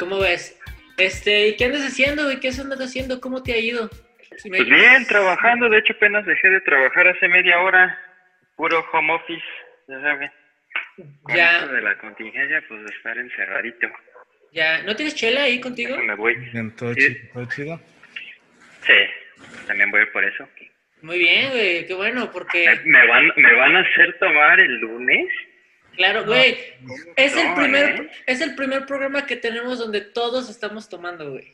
[0.00, 0.58] ¿Cómo ves?
[0.96, 2.40] Este, ¿y qué andas haciendo, güey?
[2.40, 3.20] ¿Qué andas haciendo?
[3.20, 3.88] ¿Cómo te ha ido?
[4.38, 4.56] Si me...
[4.56, 5.68] Pues bien, trabajando.
[5.68, 7.98] De hecho, apenas dejé de trabajar hace media hora.
[8.56, 9.44] Puro home office,
[9.88, 10.30] ya sabes.
[11.22, 11.58] Con Ya.
[11.58, 13.88] esto de la contingencia, pues de estar encerradito.
[14.52, 15.96] Ya, ¿no tienes chela ahí contigo?
[15.98, 16.34] Me voy.
[16.34, 17.00] Bien, todo Sí.
[17.00, 17.80] chido, todo chido.
[18.86, 20.48] Sí, también voy por eso.
[21.02, 24.76] Muy bien, güey, qué bueno, ¿Me, porque, me van, ¿Me van a hacer tomar el
[24.80, 25.28] lunes?
[26.00, 26.56] Claro, güey,
[27.16, 28.10] es el No, primer, ¿eh?
[28.26, 31.52] es el primer programa que tenemos donde todos estamos tomando, güey.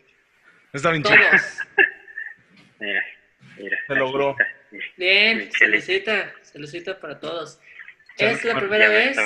[0.73, 1.17] Está bien chido.
[1.17, 1.59] Todos.
[2.79, 3.05] Mira,
[3.57, 3.79] mira.
[3.87, 4.37] Se logró.
[4.39, 4.45] está.
[4.97, 7.59] Bien, saludcita, saludcita para todos.
[8.19, 9.17] Es la primera vez,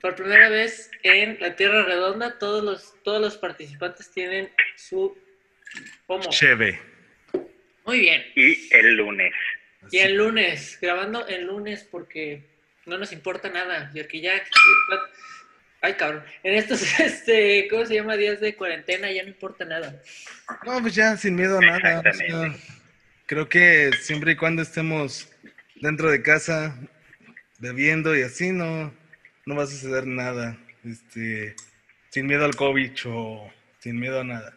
[0.00, 5.16] por primera vez en la Tierra Redonda, todos los, todos los participantes tienen su
[6.06, 6.28] pomo.
[6.30, 6.80] Cheve.
[7.84, 8.24] Muy bien.
[8.34, 9.34] Y el lunes.
[9.90, 12.57] Y el lunes, grabando el lunes porque
[12.88, 13.90] no nos importa nada.
[13.94, 14.32] Y que ya.
[15.80, 16.24] Ay, cabrón.
[16.42, 18.16] En estos, este, ¿cómo se llama?
[18.16, 20.00] Días de cuarentena ya no importa nada.
[20.66, 21.76] No, pues ya sin miedo a nada.
[21.76, 22.58] o sea, Exactamente.
[23.26, 25.30] creo que siempre y cuando estemos
[25.76, 26.76] dentro de casa
[27.60, 28.92] bebiendo y así no,
[29.46, 30.56] no va a suceder nada.
[30.84, 31.54] Este,
[32.10, 34.56] sin miedo al COVID o sin miedo a nada.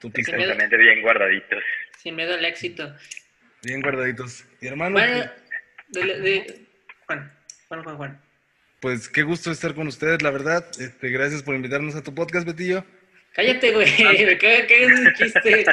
[0.00, 0.52] Tú Sin pista, miedo.
[0.52, 1.62] Exactamente bien guardaditos.
[2.02, 2.96] Sin miedo al éxito.
[3.62, 4.44] bien guardaditos.
[4.60, 5.30] Y hermano, Bueno,
[5.88, 6.67] de, de-
[7.08, 7.32] Juan,
[7.68, 8.20] Juan, Juan, Juan.
[8.80, 10.66] pues qué gusto estar con ustedes, la verdad.
[10.78, 12.84] Este, gracias por invitarnos a tu podcast, Betillo.
[13.32, 13.90] Cállate, güey.
[14.26, 15.64] Me caga que un chiste.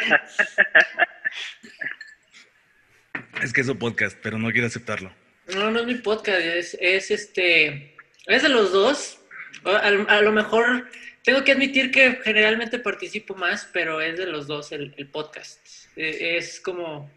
[3.44, 5.12] Es que es un podcast, pero no quiero aceptarlo.
[5.54, 6.40] No, no es mi podcast.
[6.40, 7.96] Es, es este.
[8.28, 9.20] Es de los dos.
[9.66, 10.88] A, a lo mejor
[11.24, 15.60] tengo que admitir que generalmente participo más, pero es de los dos el, el podcast.
[15.98, 17.12] Eh, Es como.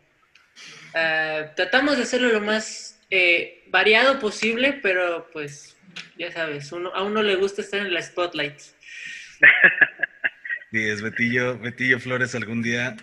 [0.94, 5.77] ah, tratamos de hacerlo lo más eh, variado posible, pero pues
[6.17, 8.59] ya sabes, uno, a uno le gusta estar en la spotlight.
[10.70, 12.94] Sí, es Betillo, Betillo Flores algún día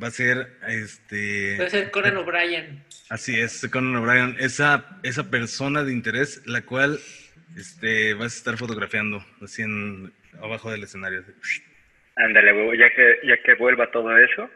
[0.00, 2.84] va a ser este Puede ser Conan O'Brien.
[3.08, 7.00] así es, Conan O'Brien, esa, esa persona de interés la cual
[7.56, 11.24] este vas a estar fotografiando así en abajo del escenario.
[12.14, 14.48] Ándale, huevo, ya que, ya que vuelva todo eso,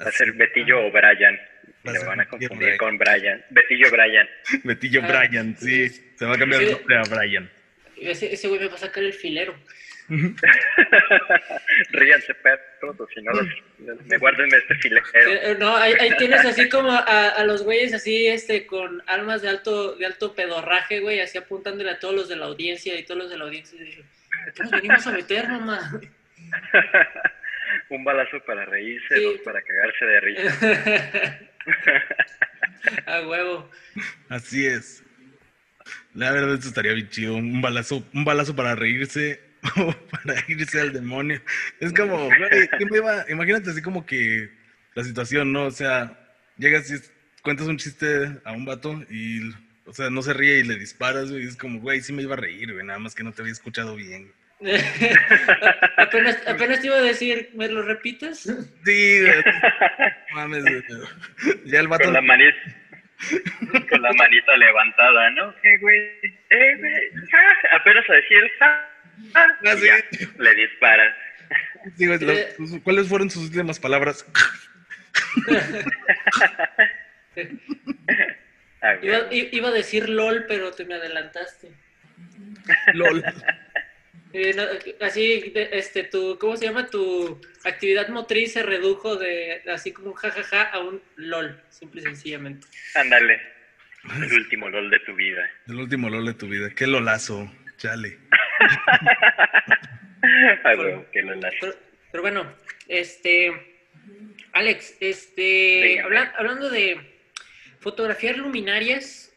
[0.00, 0.90] va a ser Betillo o
[1.84, 3.44] Le ser van a confundir con Brian.
[3.50, 4.28] Betillo Brian.
[4.64, 7.50] Betillo Ah, Brian, sí, se va a cambiar el nombre a Brian.
[7.96, 9.54] Ese ese güey me va a sacar el filero.
[11.90, 15.04] Ríanse, perros, o si no, los- me guarden este filero.
[15.12, 19.42] Eh, No, ahí, ahí tienes así como a, a los güeyes así, este, con armas
[19.42, 23.04] de alto, de alto pedorraje, güey, así apuntándole a todos los de la audiencia y
[23.04, 23.78] todos los de la audiencia.
[23.80, 24.02] y dije,
[24.48, 26.00] ¿a qué nos venimos a meter, mamá?
[27.90, 29.22] Un balazo para reírse, Sí.
[29.24, 31.40] dos para cagarse de risa.
[33.06, 33.70] a huevo.
[34.28, 35.02] Así es.
[36.14, 39.40] La verdad eso estaría bien chido, un balazo, un balazo para reírse
[39.76, 41.40] o para irse al demonio.
[41.80, 44.50] Es como, güey, ¿quién me iba- imagínate así como que
[44.94, 45.64] la situación, ¿no?
[45.64, 46.18] O sea,
[46.56, 46.96] llegas y
[47.42, 49.50] cuentas un chiste a un vato y,
[49.86, 52.22] o sea, no se ríe y le disparas, güey, y es como, güey, sí me
[52.22, 54.32] iba a reír, güey, nada más que no te había escuchado bien.
[55.96, 58.40] apenas, apenas te iba a decir, ¿me lo repites?
[58.84, 59.34] Sí, güey.
[60.34, 60.82] Mames, güey.
[61.66, 62.04] Ya el vato.
[62.04, 62.56] Con la manita,
[63.90, 65.54] con la manita levantada, ¿no?
[65.62, 65.98] ¿Qué, güey?
[66.50, 67.10] Eh, güey.
[67.32, 68.88] ah, Apenas a decir, ah,
[69.34, 69.96] ah, Ah, ya,
[70.38, 71.16] le dispara.
[71.96, 74.24] Sí, güey, lo- sus- ¿Cuáles fueron sus últimas palabras?
[79.02, 81.72] Iba, iba a decir LOL, pero te me adelantaste.
[82.94, 83.24] LOL.
[84.32, 84.62] Eh, no,
[85.06, 86.86] así, de- este, tu, ¿cómo se llama?
[86.88, 92.04] Tu actividad motriz se redujo de así como un jajaja a un LOL, simple y
[92.04, 92.66] sencillamente.
[92.94, 93.40] Ándale.
[94.22, 95.48] El último LOL de tu vida.
[95.66, 96.70] El último LOL de tu vida.
[96.74, 97.50] Qué lolazo.
[97.78, 98.18] Chale.
[100.64, 101.56] Ah, güey, qué lolazo.
[101.60, 101.74] Pero,
[102.10, 102.52] pero bueno,
[102.88, 103.52] este,
[104.52, 107.00] Alex, este, habla- hablando de
[107.80, 109.32] fotografiar luminarias,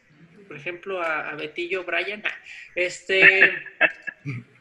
[0.48, 2.34] por ejemplo, a, a Betillo Bryan, ah,
[2.74, 3.52] este,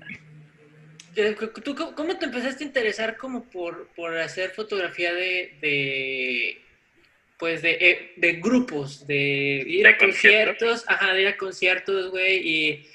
[1.63, 6.61] ¿tú cómo, te empezaste a interesar como por, por hacer fotografía de, de
[7.37, 10.57] pues de, eh, de grupos, de ir ¿De a conciertos?
[10.59, 12.87] conciertos, ajá, de ir a conciertos, güey, y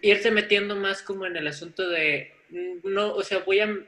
[0.00, 3.78] irse metiendo más como en el asunto de, mm, no, o sea, voy a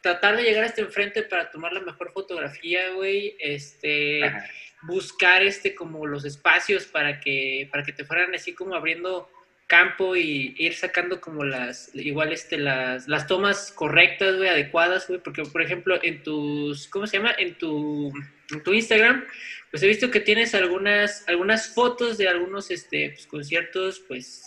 [0.00, 4.46] tratar de llegar hasta enfrente para tomar la mejor fotografía, güey, este, Ajá.
[4.82, 9.28] buscar este como los espacios para que, para que te fueran así como abriendo
[9.72, 15.18] campo y ir sacando como las, igual este, las, las tomas correctas, güey, adecuadas, güey,
[15.18, 17.34] porque por ejemplo en tus, ¿cómo se llama?
[17.38, 18.12] En tu,
[18.50, 19.24] en tu Instagram,
[19.70, 24.46] pues he visto que tienes algunas, algunas fotos de algunos, este, pues, conciertos, pues,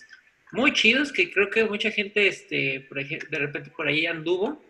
[0.52, 4.64] muy chidos que creo que mucha gente, este, por ejemplo, de repente por ahí anduvo.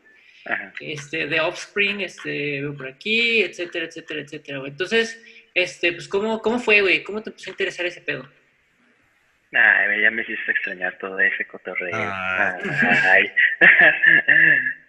[0.79, 5.19] Este, de Offspring, este, por aquí, etcétera, etcétera, etcétera, Entonces,
[5.53, 7.03] este, pues, ¿cómo, cómo fue, güey?
[7.03, 8.29] ¿Cómo te empezó a interesar ese pedo?
[9.53, 11.95] Ay, ya me hiciste extrañar todo ese cotorreo.
[11.95, 12.57] Ah.
[13.13, 13.31] Ay.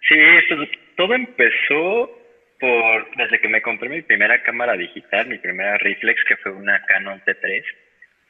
[0.07, 0.15] sí,
[0.49, 2.11] pues todo empezó
[2.59, 6.83] por desde que me compré mi primera cámara digital, mi primera reflex, que fue una
[6.85, 7.63] Canon T3,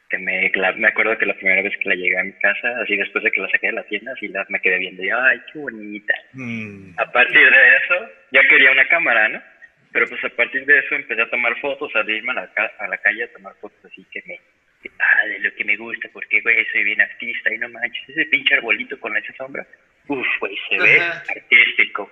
[0.09, 2.95] que me, me acuerdo que la primera vez que la llegué a mi casa, así
[2.95, 5.41] después de que la saqué de la tienda, así la, me quedé viendo y, ay,
[5.51, 6.13] qué bonita.
[6.33, 6.91] Mm.
[6.97, 9.41] A partir de eso, ya quería una cámara, ¿no?
[9.91, 12.87] Pero pues a partir de eso empecé a tomar fotos, a irme a la, a
[12.87, 14.39] la calle a tomar fotos así que me,
[14.99, 18.25] ah, de lo que me gusta, porque, güey, soy bien artista y no manches, ese
[18.25, 19.65] pinche arbolito con esa sombra,
[20.07, 22.11] uff, güey, se ve artístico.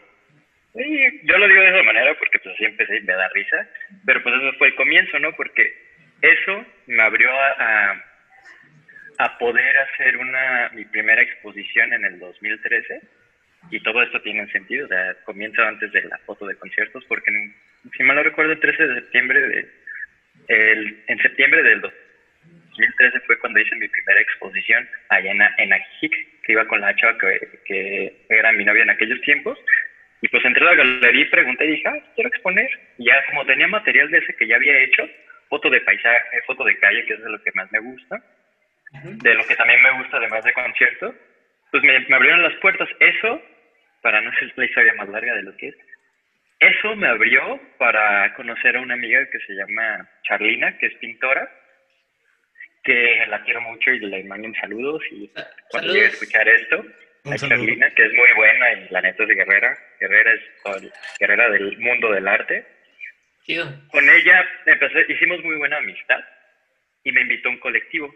[0.75, 3.69] Y yo lo digo de esa manera porque pues así empecé y me da risa,
[4.05, 5.31] pero pues eso fue el comienzo, ¿no?
[5.33, 5.73] Porque
[6.21, 8.03] eso me abrió a,
[9.19, 13.01] a, poder hacer una mi primera exposición en el 2013
[13.71, 17.31] y todo esto tiene sentido, o sea, comienza antes de la foto de conciertos porque
[17.95, 19.69] si mal no recuerdo el 13 de septiembre de
[20.47, 22.04] el, en septiembre del 2013
[23.25, 27.17] fue cuando hice mi primera exposición allá en, en Ajijic, que iba con la chava
[27.17, 29.57] que, que, era mi novia en aquellos tiempos.
[30.21, 32.69] Y pues entré a la galería y pregunté y dije, ah, quiero exponer.
[32.97, 35.07] Y ya como tenía material de ese que ya había hecho,
[35.49, 38.23] foto de paisaje, foto de calle, que es de lo que más me gusta,
[39.03, 41.15] de lo que también me gusta además de conciertos,
[41.71, 42.89] pues me, me abrieron las puertas.
[42.99, 43.41] Eso,
[44.01, 45.75] para no ser la historia más larga de lo que es,
[46.59, 51.49] eso me abrió para conocer a una amiga que se llama Charlina, que es pintora,
[52.85, 55.29] que la quiero mucho y le mando un saludos y
[55.69, 56.85] cuando llegue a escuchar esto,
[57.25, 61.49] a Charlina, que es muy buena y la neta es de Guerrera, Guerrera es Guerrera
[61.49, 62.65] del mundo del arte.
[63.91, 66.19] Con ella empecé, hicimos muy buena amistad
[67.03, 68.13] y me invitó a un colectivo.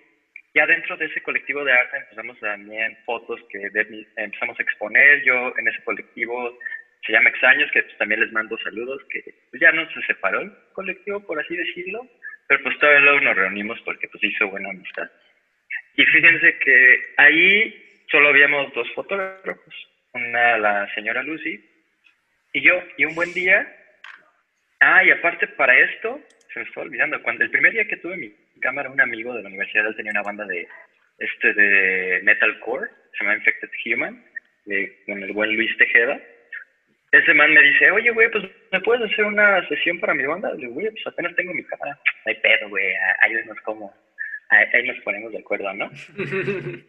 [0.53, 3.71] Ya dentro de ese colectivo de arte empezamos también fotos que
[4.17, 5.23] empezamos a exponer.
[5.23, 6.57] Yo en ese colectivo
[7.05, 10.41] se llama Exaños, que pues, también les mando saludos, que pues, ya no se separó
[10.41, 12.07] el colectivo, por así decirlo,
[12.49, 14.38] pero pues todavía luego nos reunimos porque pues hizo
[15.95, 19.75] Y fíjense que ahí solo habíamos dos fotógrafos,
[20.13, 21.63] una la señora Lucy
[22.53, 23.67] y yo, y un buen día,
[24.79, 26.19] ah, y aparte para esto,
[26.53, 29.43] se me estaba olvidando, cuando el primer día que tuve mi cámara, un amigo de
[29.43, 30.67] la universidad, tenía una banda de,
[31.19, 34.25] este, de metalcore, se llama Infected Human,
[35.05, 36.19] con el buen Luis Tejeda,
[37.11, 40.51] ese man me dice, oye, güey, pues, ¿me puedes hacer una sesión para mi banda?
[40.51, 41.97] Le digo, güey, pues apenas tengo mi cámara.
[42.25, 42.85] No hay pedo, güey,
[43.21, 43.93] ahí nos como,
[44.49, 45.89] ahí nos ponemos de acuerdo, ¿no?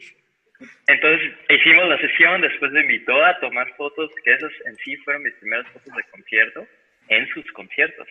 [0.89, 5.23] Entonces hicimos la sesión, después me invitó a tomar fotos, que esas en sí fueron
[5.23, 6.67] mis primeras fotos de concierto,
[7.09, 8.09] en sus conciertos.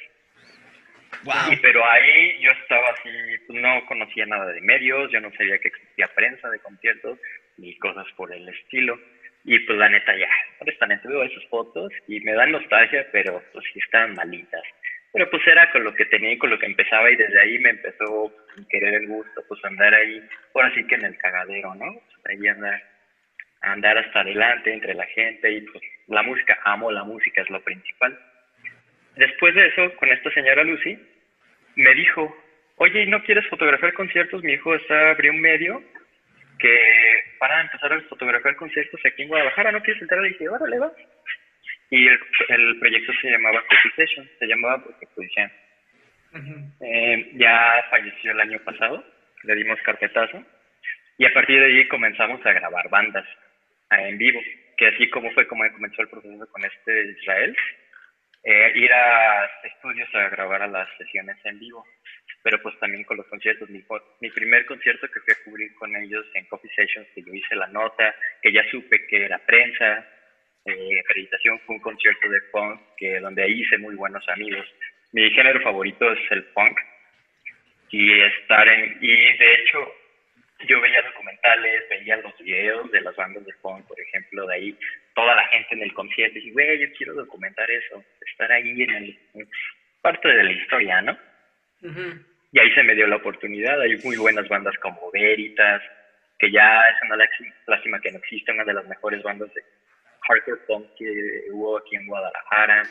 [1.24, 1.57] Wow.
[1.62, 3.10] pero ahí yo estaba así,
[3.50, 7.19] no conocía nada de medios, yo no sabía que existía prensa de conciertos,
[7.57, 9.00] ni cosas por el estilo.
[9.44, 10.30] Y pues la neta ya,
[10.60, 14.62] honestamente veo esas fotos y me dan nostalgia, pero pues sí estaban malitas.
[15.11, 17.57] Pero pues era con lo que tenía y con lo que empezaba y desde ahí
[17.59, 20.21] me empezó a querer el gusto, pues andar ahí,
[20.53, 22.01] por así que en el cagadero, ¿no?
[22.25, 22.81] Ahí andar,
[23.61, 27.61] andar hasta adelante entre la gente y pues la música, amo la música, es lo
[27.63, 28.17] principal.
[29.15, 30.97] Después de eso, con esta señora Lucy,
[31.75, 32.35] me dijo,
[32.77, 34.44] oye, ¿y no quieres fotografiar conciertos?
[34.44, 35.83] Mi hijo está, abrió un medio
[36.59, 40.25] que para empezar a fotografiar conciertos aquí en Guadalajara, ¿no quieres entrar?
[40.25, 40.92] Y dije, órale, va.
[41.90, 42.19] Y el,
[42.50, 43.64] el proyecto se llamaba
[43.96, 45.52] Session, se llamaba porque pues ya,
[46.81, 49.04] eh, ya falleció el año pasado,
[49.44, 50.44] le dimos carpetazo,
[51.18, 53.26] y a partir de ahí comenzamos a grabar bandas
[53.92, 54.40] en vivo,
[54.78, 57.56] que así como fue como comenzó el proceso con este Israel,
[58.44, 61.84] eh, ir a estudios a grabar a las sesiones en vivo
[62.44, 63.69] pero pues también con los conciertos.
[63.69, 63.84] Mi,
[64.22, 67.56] mi primer concierto que fui a cubrir con ellos en Coffee Sessions, que yo hice
[67.56, 70.06] la nota, que ya supe que era prensa,
[70.66, 74.66] eh, acreditación, fue un concierto de punk, que donde ahí hice muy buenos amigos.
[75.11, 76.78] Mi género favorito es el punk.
[77.92, 79.80] Y estar en, y de hecho,
[80.68, 84.80] yo veía documentales, veía los videos de las bandas de punk, por ejemplo, de ahí
[85.16, 88.92] toda la gente en el concierto, y güey, yo quiero documentar eso, estar ahí en,
[88.92, 89.19] el,
[90.01, 91.18] parte de la historia, ¿no?
[92.51, 93.80] Y ahí se me dio la oportunidad.
[93.81, 95.81] Hay muy buenas bandas como Veritas,
[96.37, 97.25] que ya es una
[97.68, 99.61] lástima que no existe, una de las mejores bandas de
[100.30, 102.83] hardcore punk que hubo aquí en Guadalajara.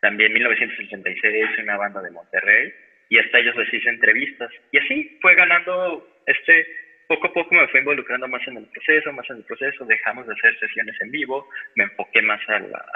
[0.00, 2.72] También 1986, una banda de Monterrey.
[3.08, 4.50] Y hasta ellos les hice entrevistas.
[4.72, 6.66] Y así fue ganando este
[7.08, 10.26] poco a poco me fui involucrando más en el proceso, más en el proceso, dejamos
[10.26, 12.86] de hacer sesiones en vivo, me enfoqué más a la,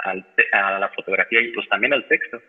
[0.53, 2.41] a la fotografía y pues también al texto.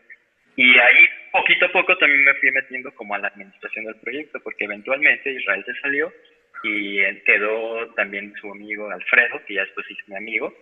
[0.56, 4.40] Y ahí poquito a poco también me fui metiendo como a la administración del proyecto,
[4.42, 6.12] porque eventualmente Israel se salió
[6.64, 10.52] y quedó también su amigo Alfredo, que ya después hizo mi amigo,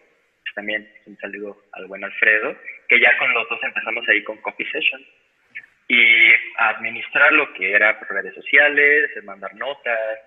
[0.56, 2.56] también un saludo al buen Alfredo,
[2.88, 5.06] que ya con los dos empezamos ahí con Coffee Session.
[5.86, 10.18] Y administrar lo que era redes sociales, mandar notas,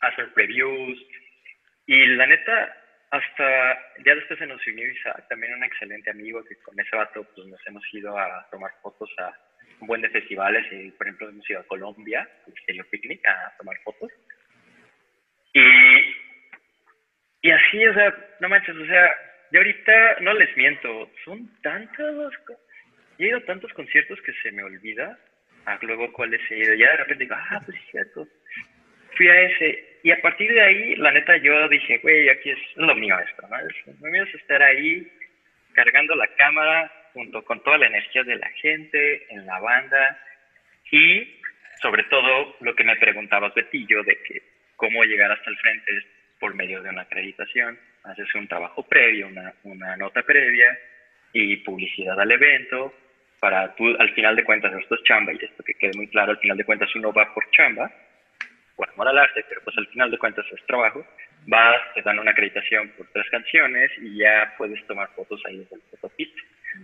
[0.00, 0.98] hacer previews.
[1.86, 2.76] Y la neta
[3.10, 7.24] hasta ya después se nos unió Isaac, también un excelente amigo que con ese vato
[7.34, 9.32] pues nos hemos ido a tomar fotos a
[9.80, 13.54] un buen de festivales y por ejemplo hemos ido a Colombia, al Stereo Picnic a
[13.58, 14.10] tomar fotos.
[15.52, 15.60] Y,
[17.42, 19.14] y así, o sea, no manches, o sea,
[19.52, 22.32] de ahorita no les miento, son tantas
[23.18, 25.18] he ido a tantos conciertos que se me olvida
[25.66, 26.74] a luego cuáles he ido.
[26.74, 28.26] Ya de repente digo, ah, pues es cierto.
[29.14, 29.98] Fui a ese.
[30.02, 33.46] Y a partir de ahí, la neta, yo dije, güey, aquí es lo mío esto,
[33.46, 33.56] ¿no?
[34.00, 35.06] Lo mío es estar ahí
[35.74, 40.18] cargando la cámara junto con toda la energía de la gente, en la banda.
[40.90, 41.40] Y
[41.82, 44.42] sobre todo lo que me preguntabas, Betillo, de que
[44.76, 46.04] cómo llegar hasta el frente es
[46.40, 47.78] por medio de una acreditación.
[48.04, 50.76] Haces un trabajo previo, una, una nota previa
[51.32, 52.94] y publicidad al evento
[53.42, 56.30] para tú, al final de cuentas, esto es chamba y esto que quede muy claro,
[56.30, 57.90] al final de cuentas uno va por chamba,
[58.76, 61.04] por amor al arte, pero pues al final de cuentas es trabajo,
[61.48, 65.74] vas, te dan una acreditación por tres canciones y ya puedes tomar fotos ahí desde
[65.74, 66.32] el photopit,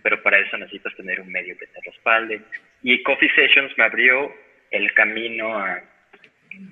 [0.02, 2.40] pero para eso necesitas tener un medio que te respalde.
[2.82, 4.34] Y Coffee Sessions me abrió
[4.72, 5.80] el camino a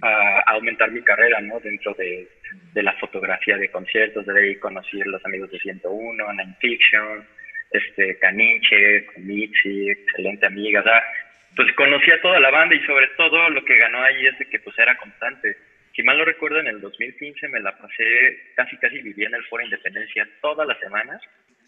[0.02, 1.60] a, aumentar mi carrera, ¿no?
[1.60, 2.28] Dentro de,
[2.72, 7.26] de, la fotografía de conciertos, de ahí conocí a los amigos de 101, Nine Fiction,
[7.70, 13.48] este, Caniche, Comichi, excelente amiga, o pues conocí a toda la banda y sobre todo
[13.50, 15.56] lo que ganó ahí es de que pues era constante.
[15.94, 19.44] Si mal no recuerdo, en el 2015 me la pasé, casi casi vivía en el
[19.44, 21.22] Foro Independencia todas las semanas.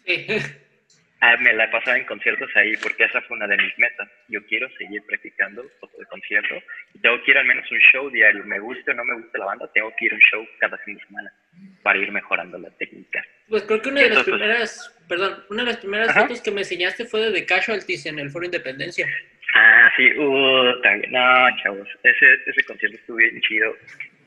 [0.05, 0.27] Sí.
[1.21, 4.07] Ah, me la pasaba en conciertos ahí porque esa fue una de mis metas.
[4.29, 6.55] Yo quiero seguir practicando foto de concierto
[6.93, 8.45] y tengo que ir al menos un show diario.
[8.45, 10.77] Me guste o no me guste la banda, tengo que ir a un show cada
[10.77, 11.33] fin de semana
[11.83, 13.21] para ir mejorando la técnica.
[13.49, 16.61] Pues creo que una de las primeras, perdón, una de las primeras fotos que me
[16.61, 19.05] enseñaste fue de The Casualties en el Foro Independencia.
[19.55, 21.11] Ah, sí, uh, también.
[21.11, 23.75] No, chavos, ese, ese concierto estuvo bien chido.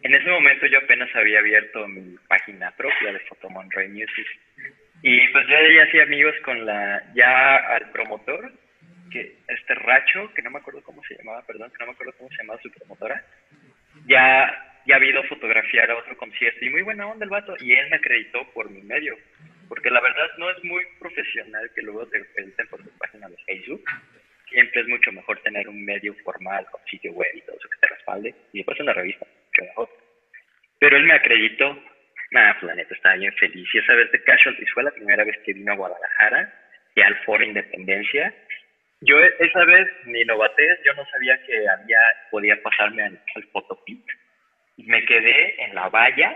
[0.02, 4.26] En ese momento yo apenas había abierto mi página propia de Photomon Ray Music
[5.02, 8.52] y pues yo ya hacía amigos con la, ya al promotor,
[9.10, 12.14] que este Racho, que no me acuerdo cómo se llamaba, perdón, que no me acuerdo
[12.16, 13.22] cómo se llamaba su promotora,
[14.06, 17.72] ya, ya ha ido fotografiar a otro concierto y muy buena onda el vato, y
[17.72, 19.16] él me acreditó por mi medio,
[19.68, 23.36] porque la verdad no es muy profesional que luego te acrediten por tu página de
[23.44, 23.84] Facebook,
[24.48, 27.86] siempre es mucho mejor tener un medio formal con sitio web y todo eso que
[27.86, 29.88] te respalde, y después en la revista, que mejor.
[30.78, 31.76] Pero él me acreditó
[32.32, 33.68] Nada, pues la neta estaba bien feliz.
[33.74, 36.50] Y esa vez de Casualty fue la primera vez que vino a Guadalajara
[36.94, 38.34] y al Foro Independencia.
[39.02, 41.98] Yo esa vez ni novaté, yo no sabía que había,
[42.30, 44.02] podía pasarme al, al photopit.
[44.78, 46.34] Me quedé en la valla,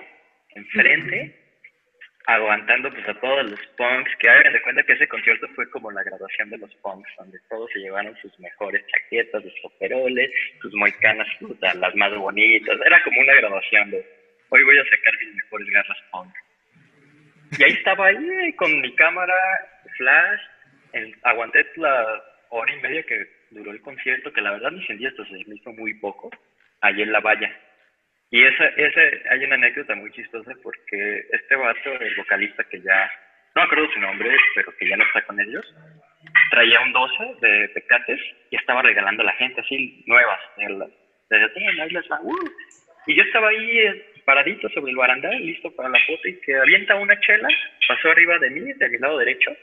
[0.55, 1.35] enfrente,
[2.27, 5.91] aguantando pues a todos los punks, que hagan de cuenta que ese concierto fue como
[5.93, 10.75] la graduación de los punks, donde todos se llevaron sus mejores chaquetas, sus operoles, sus
[10.75, 11.29] moicanas,
[11.63, 12.79] las más bonitas.
[12.85, 14.16] Era como una graduación de
[14.51, 16.35] hoy voy a sacar mis mejores garras punk.
[17.59, 19.35] Y ahí estaba ahí con mi cámara,
[19.97, 20.41] flash,
[21.23, 25.25] aguanté la hora y media que duró el concierto, que la verdad me sentí hasta
[25.25, 26.31] se me hizo muy poco,
[26.81, 27.55] ahí en la valla.
[28.31, 29.01] Y esa, esa,
[29.31, 33.11] hay una anécdota muy chistosa porque este vato, el vocalista que ya,
[33.55, 35.65] no acuerdo su nombre, pero que ya no está con ellos,
[36.51, 40.41] traía un 12 de pecates y estaba regalando a la gente así nuevas.
[42.23, 42.51] Uh".
[43.07, 46.55] Y yo estaba ahí eh, paradito sobre el barandal, listo para la foto, y que
[46.55, 47.49] avienta una chela,
[47.89, 49.57] pasó arriba de mí, de mi lado derecho,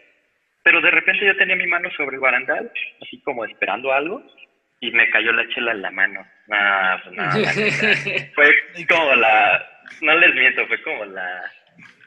[0.64, 4.24] pero de repente yo tenía mi mano sobre el barandal, así como esperando algo,
[4.80, 6.26] y me cayó la chela en la mano.
[8.36, 11.44] fue como la, no les miento, fue como la,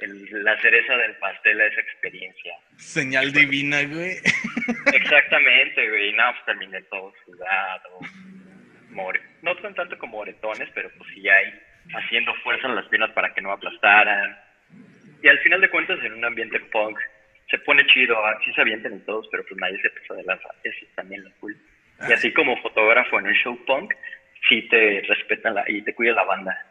[0.00, 2.54] la cereza del pastel a esa experiencia.
[2.76, 4.16] Señal divina, güey.
[4.94, 6.12] Exactamente, güey.
[6.14, 7.98] No, pues terminé todo sudado.
[8.90, 9.20] More.
[9.42, 11.52] No son tanto como moretones, pero pues sí hay
[11.94, 14.36] haciendo fuerza en las piernas para que no aplastaran.
[15.22, 16.98] Y al final de cuentas, en un ambiente punk,
[17.50, 20.24] se pone chido, ah, sí se avientan en todos, pero pues nadie se pasa de
[20.24, 20.48] lanza.
[20.64, 21.56] Eso es también lo cool.
[22.08, 23.92] Y así como fotógrafo en un show punk,
[24.48, 26.66] sí te respetan la, y te cuida la banda.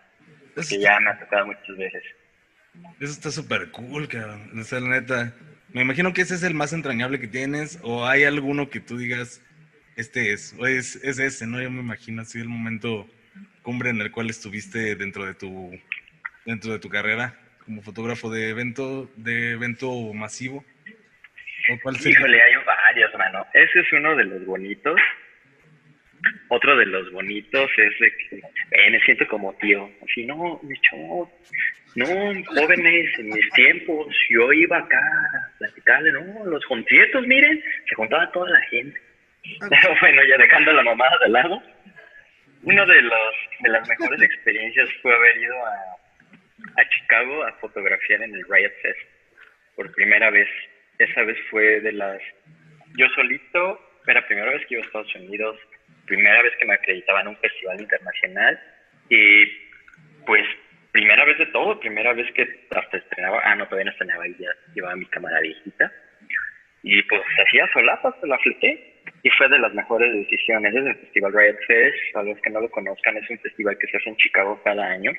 [0.55, 2.03] Que ya me ha tocado muchas veces.
[2.99, 4.59] Eso está súper cool, cabrón.
[4.59, 5.33] O sea, la neta.
[5.73, 8.97] Me imagino que ese es el más entrañable que tienes, o hay alguno que tú
[8.97, 9.41] digas,
[9.97, 11.61] este es, o es, es ese, ¿no?
[11.61, 13.09] Yo me imagino así el momento
[13.65, 15.71] cumbre en el cual estuviste dentro de tu,
[16.45, 17.33] dentro de tu carrera
[17.65, 20.63] como fotógrafo de evento, de evento masivo?
[21.71, 23.43] ¿O cuál Híjole, hay varios, mano.
[23.53, 24.95] Ese es uno de los bonitos.
[26.49, 29.89] otro de los bonitos es de que eh, me siento como tío.
[30.03, 31.31] Así, no, mi chavo,
[31.95, 37.95] no, jóvenes, en mis tiempos, yo iba acá a platicarle, no, los conciertos, miren, se
[37.95, 39.01] juntaba toda la gente.
[39.69, 41.63] Pero bueno, ya dejando la mamada de lado,
[42.65, 48.23] uno de los de las mejores experiencias fue haber ido a, a Chicago a fotografiar
[48.23, 48.99] en el Riot Fest
[49.75, 50.49] por primera vez.
[50.97, 52.21] Esa vez fue de las
[52.97, 55.59] yo solito, era la primera vez que iba a Estados Unidos,
[56.05, 58.59] primera vez que me acreditaba en un festival internacional
[59.09, 59.45] y
[60.25, 60.45] pues
[60.91, 64.35] primera vez de todo, primera vez que hasta estrenaba, ah no, todavía no estrenaba y
[64.39, 65.91] ya llevaba mi cámara viejita
[66.81, 70.73] y pues hacía solapas, se la fleté y fue de las mejores decisiones.
[70.73, 73.87] Es el Festival Riot Fest, a los que no lo conozcan, es un festival que
[73.87, 75.11] se hace en Chicago cada año,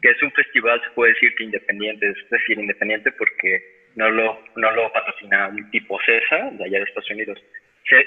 [0.00, 3.62] que es un festival, se puede decir que independiente, es decir, independiente porque
[3.96, 7.38] no lo, no lo patrocina un tipo CESA de allá de Estados Unidos.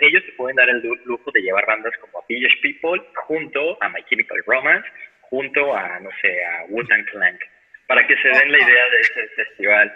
[0.02, 3.90] ellos se pueden dar el lujo de llevar bandas como a Village People junto a
[3.90, 4.88] My Chemical Romance,
[5.22, 7.38] junto a, no sé, a Wu-Tang Clan,
[7.88, 9.94] para que se den la idea de ese festival.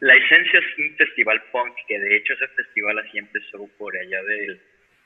[0.00, 4.22] La esencia es un festival punk, que de hecho ese festival así empezó por allá
[4.22, 4.60] del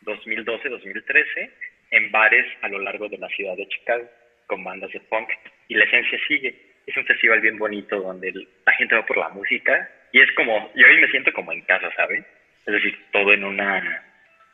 [0.04, 1.50] 2012-2013
[1.92, 4.08] en bares a lo largo de la ciudad de Chicago
[4.46, 5.30] con bandas de punk
[5.68, 6.54] y la esencia sigue.
[6.86, 8.32] Es un festival bien bonito donde
[8.66, 11.62] la gente va por la música y es como, yo hoy me siento como en
[11.62, 12.24] casa, ¿saben?
[12.66, 14.04] Es decir, todo en una,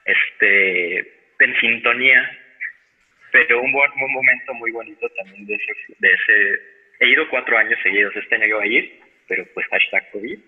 [0.04, 0.98] este,
[1.40, 2.38] en sintonía,
[3.32, 6.62] pero un, buen, un momento muy bonito también de ese, de ese,
[7.00, 10.38] he ido cuatro años seguidos, este año iba a ir, pero pues hashtag COVID,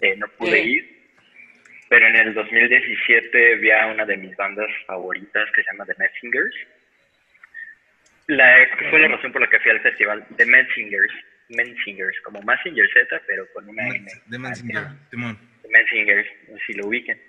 [0.00, 0.94] eh, no pude ir.
[1.88, 5.94] Pero en el 2017 vi a una de mis bandas favoritas que se llama The
[5.98, 6.54] Messengers.
[8.26, 11.12] La, fue la razón por la que fui al festival The Messengers,
[11.50, 14.06] Messengers, como Messenger Z, pero con una M.
[14.30, 15.38] The Messengers, Timón.
[15.62, 16.26] The Messengers,
[16.66, 17.20] si lo ubiquen.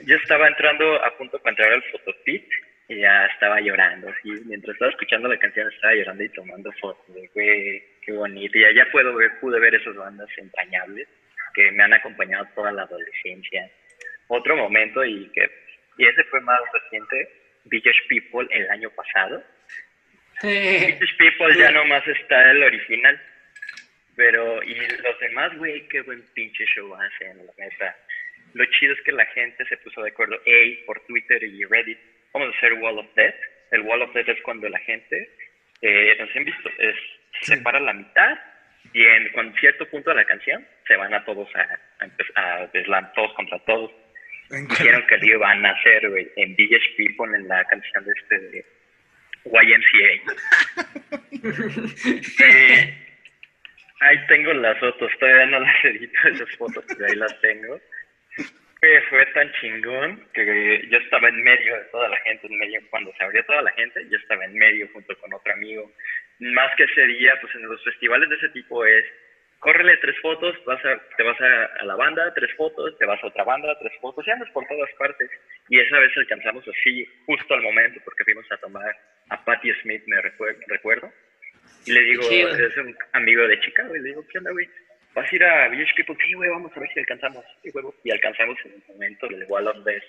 [0.00, 2.48] Yo estaba entrando a punto para entrar al photopit
[2.88, 7.16] y ya estaba llorando, así, mientras estaba escuchando la canción estaba llorando y tomando fotos,
[7.32, 11.08] qué, qué bonito, y allá puedo ver, pude ver esas bandas entrañables
[11.54, 13.70] que me han acompañado toda la adolescencia.
[14.28, 15.50] Otro momento, y que
[15.98, 17.28] y ese fue más reciente,
[17.64, 19.42] Village People el año pasado.
[20.42, 23.20] Village People ya nomás está el original,
[24.16, 27.96] pero, y los demás, güey, qué buen pinche show hacen, la neta.
[28.54, 31.98] Lo chido es que la gente se puso de acuerdo, hey, por Twitter y Reddit,
[32.32, 33.36] vamos a hacer Wall of Death.
[33.70, 35.30] El Wall of Death es cuando la gente,
[35.80, 36.96] eh, nos han visto, es,
[37.40, 38.38] se separa la mitad
[38.92, 43.12] y en con cierto punto de la canción se van a todos a, a, a
[43.12, 43.90] todos contra todos.
[44.50, 46.04] Dijeron que lo iban a hacer,
[46.36, 48.64] en Village People, en la canción de este de
[49.46, 50.34] YMCA.
[52.22, 52.94] sí.
[54.00, 57.80] Ahí tengo las fotos, todavía no las edito esas fotos, pero ahí las tengo
[59.08, 63.12] fue tan chingón que yo estaba en medio de toda la gente, en medio, cuando
[63.16, 65.92] se abrió toda la gente, yo estaba en medio junto con otro amigo.
[66.50, 69.04] Más que ese día, pues en los festivales de ese tipo es,
[69.58, 73.26] córrele tres fotos, vas a, te vas a, la banda, tres fotos, te vas a
[73.28, 75.30] otra banda, tres fotos, y andas por todas partes.
[75.68, 78.96] Y esa vez alcanzamos así, justo al momento, porque fuimos a tomar
[79.28, 81.12] a Patty Smith, me recuerdo.
[81.86, 84.68] Y le digo, es un amigo de Chicago, y le digo, ¿qué onda, güey?
[85.14, 87.44] vas a ir a Village People, sí, güey, vamos a ver si alcanzamos.
[88.04, 90.02] Y alcanzamos en un momento el Wall of Death.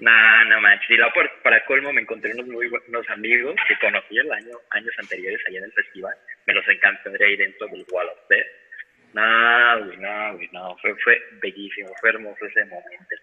[0.00, 0.90] Nah, no manches.
[0.90, 4.94] Y luego para colmo me encontré unos muy buenos amigos que conocí el año, años
[4.98, 6.14] anteriores allá en el festival.
[6.46, 8.46] Me los encanté ahí dentro del Wall of Death.
[9.12, 10.76] No, güey, no, güey, no.
[10.82, 13.14] Fue, fue bellísimo, fue hermoso ese momento.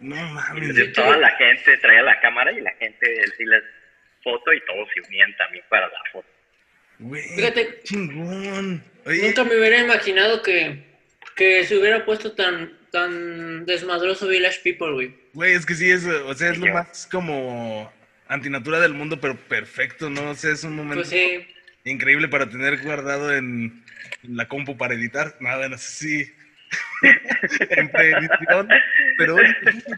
[0.00, 0.92] No mames.
[0.94, 3.62] toda la gente traía la cámara y la gente sí les
[4.24, 6.28] foto y todos se unían también para la foto.
[7.36, 8.82] Fíjate, chingón.
[9.04, 10.82] Nunca me hubiera imaginado que,
[11.36, 15.21] que se hubiera puesto tan, tan desmadroso Village People, güey.
[15.34, 17.90] Güey, es que sí, es, o sea, es lo más como
[18.28, 20.30] antinatura del mundo, pero perfecto, ¿no?
[20.30, 21.46] O sea, es un momento pues
[21.84, 23.82] increíble para tener guardado en,
[24.22, 25.36] la compu para editar.
[25.40, 26.32] Nada, no sé si
[27.70, 28.68] en preedición.
[29.18, 29.36] Pero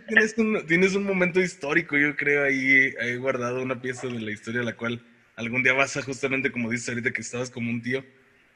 [0.08, 4.32] tienes un, tienes un momento histórico, yo creo, ahí, ahí guardado una pieza de la
[4.32, 5.04] historia la cual
[5.36, 8.04] algún día vas a justamente como dices ahorita que estabas como un tío,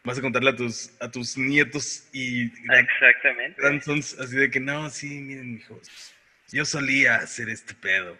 [0.04, 3.60] vas a contarle a tus, a tus nietos y Exactamente.
[3.60, 6.14] grandsons así de que no, sí, miren, hijos,
[6.50, 8.16] yo solía hacer este pedo.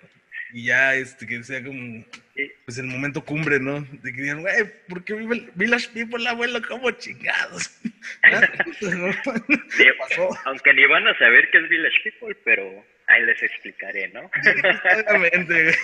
[0.53, 2.05] Y ya, este, que sea como,
[2.65, 3.83] pues el momento cumbre, ¿no?
[3.83, 4.55] De que digan, güey,
[4.89, 5.15] ¿por qué
[5.55, 7.71] Village People, abuelo, como chingados?
[10.45, 14.31] Aunque ni van a saber qué es Village People, pero ahí les explicaré, ¿no?
[14.45, 15.75] Exactamente,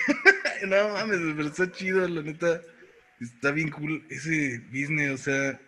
[0.65, 2.61] No mames, pero está chido, la neta.
[3.21, 5.59] Está bien cool ese business, o sea.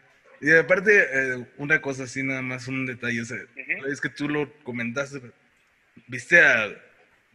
[0.41, 3.37] Y aparte, eh, una cosa así, nada más, un detalle, o sea,
[3.89, 5.19] es que tú lo comentaste.
[6.07, 6.69] ¿Viste a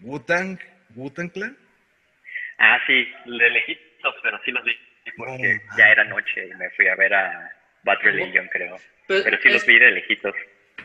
[0.01, 0.59] Wu-Tang,
[0.95, 1.57] Wu-Tang Clan?
[2.59, 4.77] Ah, sí, de lejitos, pero sí los vi
[5.17, 7.53] porque ya era noche y me fui a ver a
[7.85, 8.77] Bad Religion, creo.
[9.07, 10.35] Pues pero sí los vi de lejitos.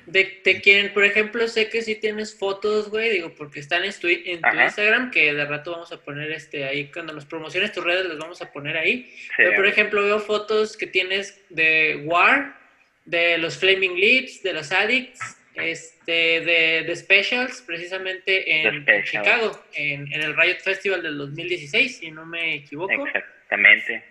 [0.06, 3.94] De, de quien, por ejemplo, sé que sí tienes fotos, güey, digo, porque están en
[3.94, 7.74] tu, en tu Instagram, que de rato vamos a poner este ahí, cuando nos promociones
[7.74, 9.14] tus redes, les vamos a poner ahí.
[9.36, 12.58] Pero, por ejemplo, veo fotos que tienes de War,
[13.06, 20.12] de los Flaming Lips, de los Addicts, este, de, de Specials, precisamente en, Chicago, en,
[20.12, 23.06] en, el Riot Festival del 2016, si no me equivoco.
[23.08, 24.04] Exactamente.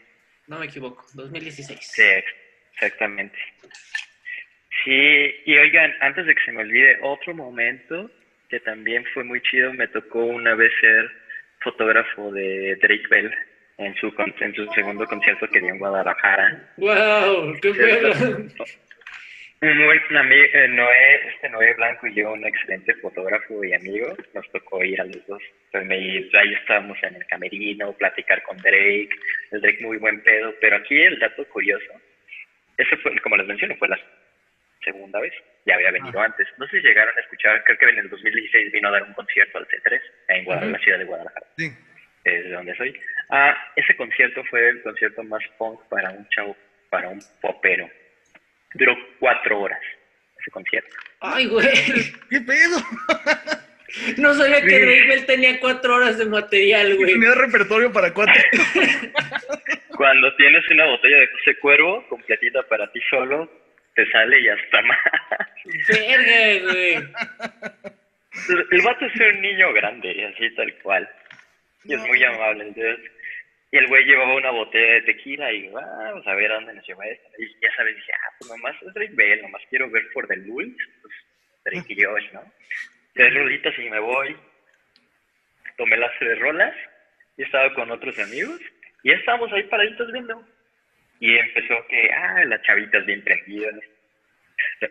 [0.47, 1.79] No me equivoco, 2016.
[1.83, 2.03] Sí,
[2.73, 3.39] exactamente.
[4.85, 8.11] Sí, y oigan, antes de que se me olvide, otro momento
[8.49, 11.11] que también fue muy chido, me tocó una vez ser
[11.61, 13.35] fotógrafo de Drake Bell
[13.79, 16.73] en su, en su segundo concierto que dio en Guadalajara.
[16.77, 17.59] ¡Wow!
[17.61, 18.13] ¡Qué pedo!
[19.62, 24.14] Un buen amigo, eh, Noé, este Noé Blanco y yo, un excelente fotógrafo y amigo,
[24.35, 25.42] nos tocó ir a los dos.
[25.73, 29.09] Entonces, ahí estábamos en el camerino, platicar con Drake,
[29.53, 31.90] el Drake muy buen pedo, pero aquí el dato curioso,
[32.77, 33.99] eso fue, como les menciono, fue la
[34.85, 35.33] segunda vez.
[35.64, 36.27] Ya había venido ah.
[36.27, 36.47] antes.
[36.59, 39.14] No sé si llegaron a escuchar, creo que en el 2016 vino a dar un
[39.14, 41.47] concierto al C3 en la ciudad de Guadalajara.
[41.57, 41.73] Sí.
[42.25, 43.01] Es de donde soy.
[43.31, 46.57] Ah, ese concierto fue el concierto más punk para un chavo,
[46.90, 47.88] para un popero.
[48.77, 49.81] Duró cuatro horas
[50.41, 50.95] ese concierto.
[51.21, 51.67] ¡Ay, güey!
[52.31, 52.79] ¿Qué pedo?
[54.19, 57.12] No sabía que Drake tenía cuatro horas de material, güey.
[57.12, 58.35] Tenía repertorio para cuatro.
[59.97, 63.51] Cuando tienes una botella de José Cuervo completita para ti solo,
[63.95, 64.99] te sale y hasta más.
[65.89, 66.95] Verga, güey.
[68.71, 71.09] El vato es un niño grande, así tal cual.
[71.85, 73.11] Y es muy amable, entonces.
[73.72, 76.87] Y el güey llevaba una botella de tequila y vamos a ver a dónde nos
[76.87, 77.29] lleva esto.
[77.38, 80.37] Y ya sabes, dije, ah, pues nomás es Drake Bell, nomás quiero ver por The
[80.37, 81.14] Lulz, pues
[81.64, 82.42] Drake y Josh, ¿no?
[83.14, 84.37] Tres rolitas y me voy.
[85.76, 86.74] Tomé las tres rolas
[87.37, 88.61] y estaba con otros amigos
[89.02, 90.46] y estábamos ahí paraditos viendo.
[91.18, 93.74] Y empezó que, ah, las chavitas bien prendidas.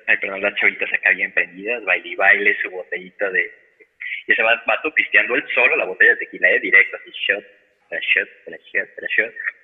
[0.07, 3.51] Ay, perdón, las chavitas acá bien prendidas, baile y baile, su botellita de...
[4.27, 7.45] Y ese vato pisteando él solo la botella de tequila, eh, directo, así, shot,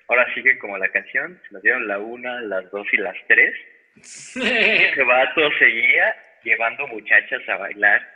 [0.08, 3.54] Ahora sigue como la canción, se nos dieron la una, las dos y las tres.
[3.96, 8.06] ese vato seguía llevando muchachas a bailar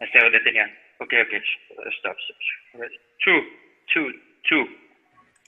[0.00, 0.64] hasta donde tenía,
[0.98, 1.34] ok, ok,
[1.98, 2.90] stop, stop.
[3.24, 3.44] Two,
[3.92, 4.12] two,
[4.48, 4.68] two.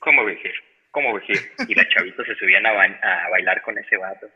[0.01, 0.53] ¿Cómo decir?
[0.91, 1.37] ¿Cómo decir?
[1.69, 4.29] Y las chavitas se subían a, a bailar con ese vato.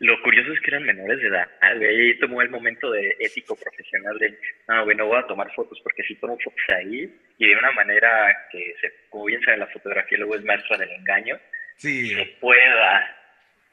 [0.00, 1.48] Lo curioso es que eran menores de edad.
[1.60, 5.80] Ahí tomó el momento de ético profesional de, no, güey, no voy a tomar fotos
[5.82, 9.66] porque si tomo fotos ahí y de una manera que, se, como bien sabe la
[9.66, 11.36] fotografía, luego es maestra del engaño,
[11.76, 12.14] sí.
[12.14, 13.16] se pueda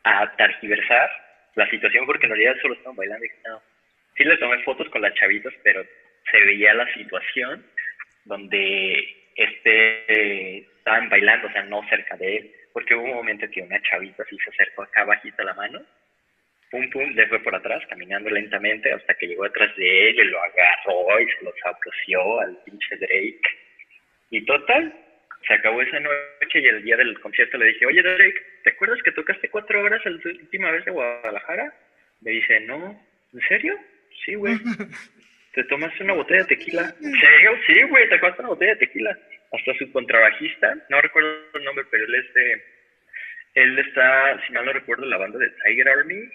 [0.03, 1.09] a targiversar
[1.55, 3.61] la situación porque en realidad solo estaban bailando y no.
[4.17, 5.85] Sí le tomé fotos con las chavitas, pero
[6.31, 7.63] se veía la situación
[8.23, 13.61] donde este, estaban bailando, o sea, no cerca de él, porque hubo un momento que
[13.61, 15.85] una chavita así se acercó acá bajita la mano
[16.71, 20.23] pum, pum, le fue por atrás, caminando lentamente hasta que llegó atrás de él y
[20.25, 23.41] lo agarró y se lo saboreó al pinche Drake.
[24.32, 24.93] Y total,
[25.47, 29.01] se acabó esa noche y el día del concierto le dije, oye Drake, ¿te acuerdas
[29.04, 31.73] que tocaste cuatro horas la última vez de Guadalajara?
[32.21, 32.99] Me dice, no,
[33.34, 33.78] ¿en serio?
[34.25, 34.56] Sí, güey.
[35.54, 36.93] ¿Te tomaste una botella de tequila?
[37.01, 37.51] ¿En serio?
[37.65, 39.17] Sí, güey, te tomaste una botella de tequila.
[39.54, 42.63] Hasta su contrabajista, no recuerdo el nombre, pero él es de...
[43.54, 46.30] Él está, si mal no recuerdo, la banda de Tiger Army,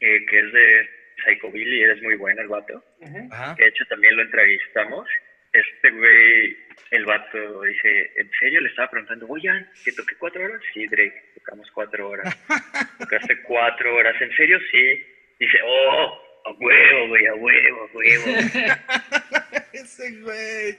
[0.00, 0.90] eh, que es de
[1.24, 2.82] Psycho Billy, es muy bueno el vato.
[3.00, 5.08] De hecho, también lo entrevistamos.
[5.52, 6.56] Este güey,
[6.90, 8.60] el vato dice, ¿en serio?
[8.60, 10.60] Le estaba preguntando, oigan, ¿que toqué cuatro horas?
[10.74, 12.36] Sí, Drake, tocamos cuatro horas.
[12.98, 14.58] Tocaste cuatro horas, ¿en serio?
[14.70, 15.02] Sí.
[15.38, 18.24] Dice, oh, a huevo, güey, a huevo, a huevo.
[19.72, 20.76] Ese güey.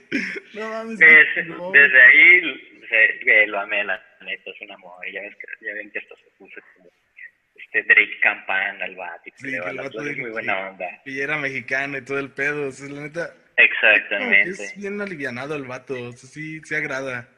[0.54, 0.98] No mames.
[0.98, 4.94] Desde ahí, lo amé, la neta, es un amor.
[5.12, 6.90] Ya, ves que, ya ven que esto se puso como
[7.72, 10.86] este Drake Campana, el vato, sí, el vato es muy buena onda.
[11.04, 13.34] Y era mexicano y todo el pedo, o sea, la neta.
[13.56, 14.50] Exactamente.
[14.50, 17.28] Es bien alivianado el vato, o sea, sí, sí agrada.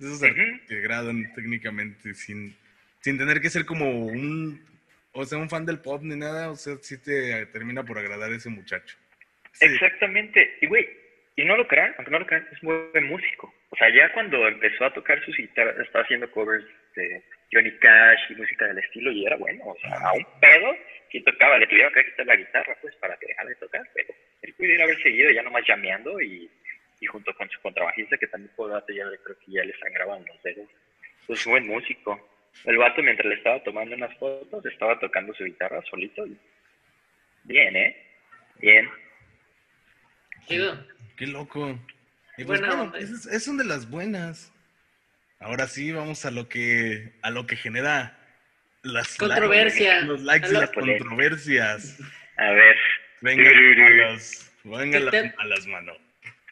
[0.00, 2.56] Esos que agradan técnicamente, sin,
[3.00, 4.64] sin tener que ser como un,
[5.12, 8.32] o sea, un fan del pop ni nada, o sea, sí te termina por agradar
[8.32, 8.96] ese muchacho.
[9.60, 10.86] Exactamente, y güey,
[11.36, 13.52] y no lo crean, aunque no lo crean, es muy buen músico.
[13.70, 18.30] O sea, ya cuando empezó a tocar su guitarra, estaba haciendo covers de Johnny Cash
[18.30, 20.74] y música del estilo y era bueno, o sea, a un pedo
[21.10, 24.14] si tocaba, le tuvieron que quitar la guitarra pues para que dejara de tocar, pero
[24.42, 26.50] él pudiera haber seguido ya nomás llameando y,
[27.00, 30.24] y junto con su contrabajista que también por ya le creo que ya le sangraban
[30.26, 30.68] los dedos.
[31.26, 32.20] Pues buen músico.
[32.64, 36.36] El vato mientras le estaba tomando unas fotos estaba tocando su guitarra solito y
[37.44, 37.96] bien, ¿eh?
[38.60, 38.88] Bien.
[41.16, 41.78] Qué loco.
[42.38, 44.52] Y pues bueno, es, es una de las buenas.
[45.38, 48.18] Ahora sí, vamos a lo que, a lo que genera
[48.82, 50.00] las Controversia.
[50.02, 51.98] los likes y las controversias.
[52.38, 52.76] A ver.
[53.20, 54.52] Venga, malas.
[54.64, 55.92] Venga las malas, mano.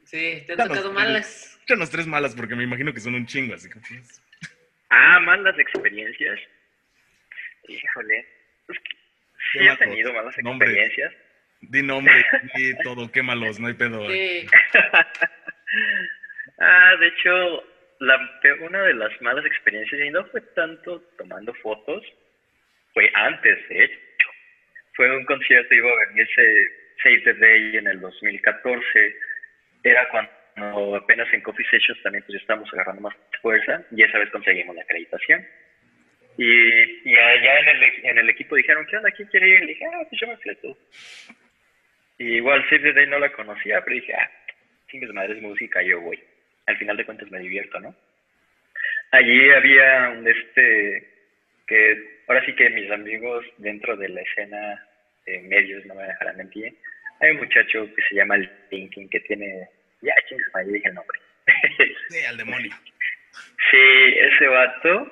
[0.05, 1.59] Sí, te han tocado malas.
[1.65, 4.23] Échanos tres malas porque me imagino que son un chingo, así que pues.
[4.91, 6.41] Ah, malas experiencias.
[7.69, 8.27] Híjole.
[9.53, 11.13] sí he tenido malas experiencias.
[11.61, 12.15] Di nombre,
[12.55, 14.09] di todo, quémalos, no hay pedo.
[14.11, 14.47] Sí.
[16.59, 17.63] ah, de hecho,
[18.07, 22.05] la, una de las malas experiencias, y no fue tanto tomando fotos,
[22.93, 24.29] fue antes, de hecho.
[24.95, 26.69] Fue un concierto, iba a venirse
[27.03, 29.17] Save the Day en el 2014.
[29.83, 34.31] Era cuando apenas en Coffee Sessions también pues estábamos agarrando más fuerza y esa vez
[34.31, 35.45] conseguimos la acreditación.
[36.37, 39.11] Y, allá en el, en el equipo dijeron, ¿qué onda?
[39.11, 39.63] ¿Quién quiere ir?
[39.65, 40.77] Y dije, ah, pues yo me fleto.
[42.19, 44.31] Igual Save the Day no la conocía, pero dije, ah,
[44.89, 46.21] chingues madres música, yo voy.
[46.67, 47.95] Al final de cuentas me divierto, ¿no?
[49.11, 51.15] Allí había un este
[51.67, 54.87] que ahora sí que mis amigos dentro de la escena
[55.27, 56.75] de medios no me dejarán mentir.
[57.21, 58.37] Hay un muchacho que se llama
[58.71, 59.69] Linkin que tiene,
[60.03, 61.19] ya chingues madre, dije el nombre.
[62.09, 62.71] Sí, al demonio.
[63.71, 65.11] Sí, ese vato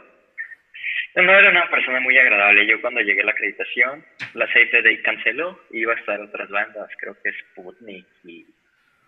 [1.14, 2.66] no era una persona muy agradable.
[2.66, 7.16] Yo cuando llegué a la acreditación, la Day canceló, iba a estar otras bandas, creo
[7.22, 8.46] que Sputnik y,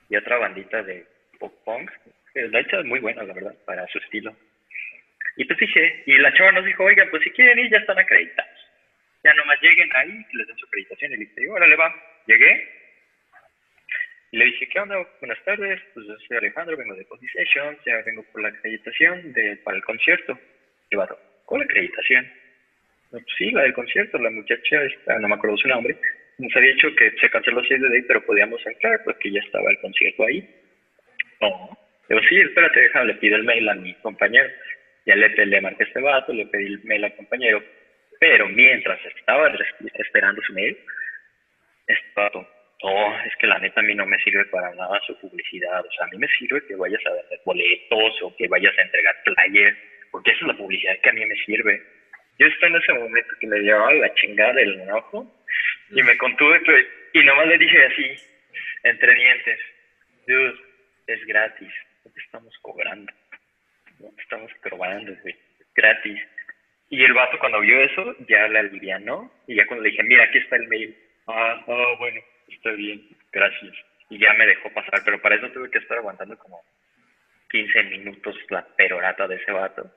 [0.08, 1.06] y otra bandita de
[1.38, 1.90] pop punk.
[2.34, 4.36] La hecha es muy buena, la verdad, para su estilo.
[5.36, 7.98] Y pues dije, y la chava nos dijo, oigan, pues si quieren ir, ya están
[7.98, 8.52] acreditados.
[9.22, 11.12] Ya nomás lleguen ahí, les den su acreditación.
[11.12, 11.94] Y le dije, órale, va.
[12.26, 12.68] Llegué.
[14.32, 14.96] Y le dije, ¿qué onda?
[15.20, 19.56] Buenas tardes, pues yo soy Alejandro, vengo de Sessions, ya vengo por la acreditación de,
[19.58, 20.38] para el concierto.
[20.90, 21.08] Y va,
[21.44, 22.30] con la acreditación.
[23.10, 25.96] Pues sí, la del concierto, la muchacha, esta, no me acuerdo su nombre,
[26.38, 29.70] nos había dicho que se canceló 6 de ahí, pero podíamos entrar porque ya estaba
[29.70, 30.48] el concierto ahí.
[31.40, 31.78] No.
[32.08, 34.48] Digo, sí, espérate, déjame, le pido el mail a mi compañero.
[35.06, 37.62] Ya le, le marqué este vato, le pedí el mail al compañero.
[38.20, 39.52] Pero mientras estaba
[39.98, 40.78] esperando su mail,
[41.86, 42.46] este vato,
[42.82, 45.84] no, es que la neta a mí no me sirve para nada su publicidad.
[45.84, 48.82] O sea, a mí me sirve que vayas a vender boletos o que vayas a
[48.82, 49.76] entregar flyers
[50.14, 51.82] porque esa es la publicidad que a mí me sirve.
[52.38, 55.26] Yo estoy en ese momento que le llevaba la chingada del enojo
[55.90, 56.60] y me contuve
[57.14, 58.14] y nomás le dije así,
[58.84, 59.58] entre dientes,
[60.28, 60.54] dude,
[61.08, 61.72] es gratis,
[62.04, 63.12] no te estamos cobrando,
[64.00, 65.36] no te estamos güey,
[65.74, 66.20] gratis.
[66.90, 70.24] Y el vato cuando vio eso ya le alivianó y ya cuando le dije, mira,
[70.24, 73.74] aquí está el mail, ah, oh, bueno, está bien, gracias.
[74.10, 76.62] Y ya me dejó pasar, pero para eso tuve que estar aguantando como
[77.50, 79.90] 15 minutos la perorata de ese vato.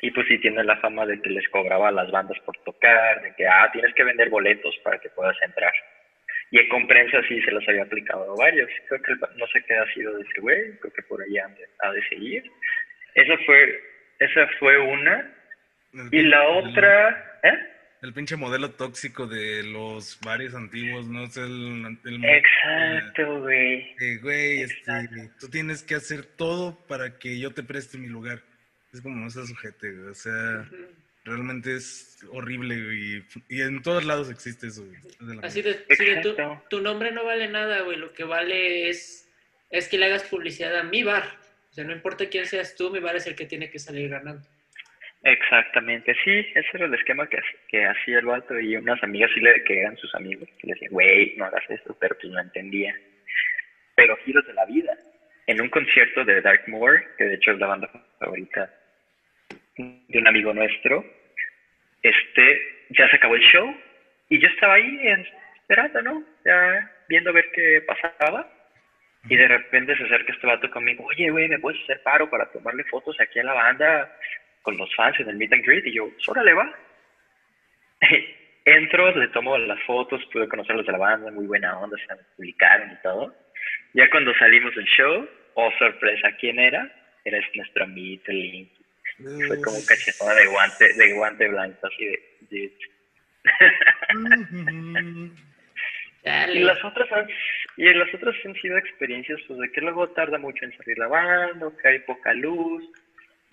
[0.00, 3.22] Y pues sí tiene la fama de que les cobraba a las bandas por tocar,
[3.22, 5.72] de que, ah, tienes que vender boletos para que puedas entrar.
[6.50, 8.70] Y en comprensa sí se los había aplicado a varios.
[8.88, 11.92] Creo que no sé qué ha sido de ese güey, creo que por ahí ha
[11.92, 12.44] de, seguir.
[13.14, 13.80] Esa fue,
[14.20, 15.34] esa fue una.
[16.12, 17.58] y la otra, ¿eh?
[18.02, 21.24] El pinche modelo tóxico de los bares antiguos, ¿no?
[21.24, 23.96] Es el, Exacto, güey.
[24.20, 24.92] güey, este,
[25.40, 28.42] tú tienes que hacer todo para que yo te preste mi lugar
[28.96, 30.66] es como no se sujete, o sea,
[31.26, 34.84] realmente es horrible y, y, en todos lados existe eso.
[35.42, 35.74] Así de,
[36.70, 39.28] tu, nombre no vale nada, güey, lo que vale es,
[39.70, 41.24] es que le hagas publicidad a mi bar.
[41.70, 44.08] O sea, no importa quién seas tú, mi bar es el que tiene que salir
[44.08, 44.46] ganando.
[45.22, 49.40] Exactamente, sí, ese era el esquema que, que hacía el vato y unas amigas sí
[49.40, 52.40] le que eran sus amigos, que le decían, güey, no hagas esto, pero pues no
[52.40, 52.94] entendía.
[53.96, 54.96] Pero giros de la vida.
[55.48, 58.70] En un concierto de Darkmoor, que de hecho es la banda favorita
[59.76, 61.04] de un amigo nuestro,
[62.02, 62.60] este,
[62.90, 63.76] ya se acabó el show
[64.28, 64.98] y yo estaba ahí
[65.60, 66.24] esperando, ¿no?
[66.44, 68.52] Ya viendo a ver qué pasaba.
[69.28, 72.46] Y de repente se acerca este vato conmigo, oye, güey, ¿me puedes hacer paro para
[72.52, 74.16] tomarle fotos aquí a la banda
[74.62, 75.84] con los fans en el meet and greet?
[75.86, 76.72] Y yo, órale, va.
[78.64, 82.92] Entro, le tomo las fotos, pude conocerlos de la banda, muy buena onda, se publicaron
[82.92, 83.34] y todo.
[83.94, 86.88] Ya cuando salimos del show, oh sorpresa, ¿quién era?
[87.24, 88.75] Era nuestro amigo Link
[89.18, 92.04] fue como cachetada de guante, de guante blanco, así
[92.50, 92.72] de...
[96.52, 97.26] y las otras han,
[97.76, 101.08] y las otras han sido experiencias pues de que luego tarda mucho en salir la
[101.08, 102.84] banda, que hay poca luz,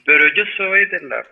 [0.05, 1.25] pero yo soy de la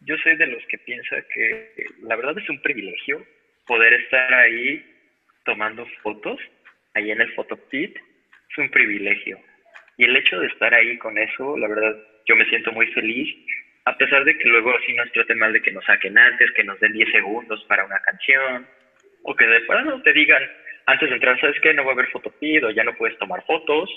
[0.00, 3.24] yo soy de los que piensa que la verdad es un privilegio
[3.66, 4.84] poder estar ahí
[5.44, 6.40] tomando fotos,
[6.94, 9.38] ahí en el photopit, es un privilegio.
[9.96, 11.96] Y el hecho de estar ahí con eso, la verdad,
[12.26, 13.34] yo me siento muy feliz,
[13.84, 16.64] a pesar de que luego sí nos traten mal de que nos saquen antes, que
[16.64, 18.66] nos den 10 segundos para una canción,
[19.22, 20.42] o que de no te digan
[20.86, 21.72] antes de entrar, ¿sabes qué?
[21.72, 23.90] No va a haber fotopid o ya no puedes tomar fotos.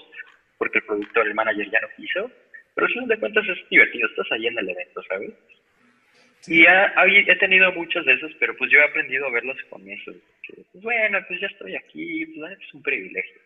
[0.58, 2.32] porque el productor, el manager ya no quiso,
[2.74, 5.32] pero si de cuentas es divertido, estás ahí en el evento, ¿sabes?
[6.48, 9.88] Y ha, he tenido muchos de esos, pero pues yo he aprendido a verlos con
[9.88, 10.12] eso.
[10.42, 13.42] Que, pues, bueno, pues ya estoy aquí, pues es un privilegio.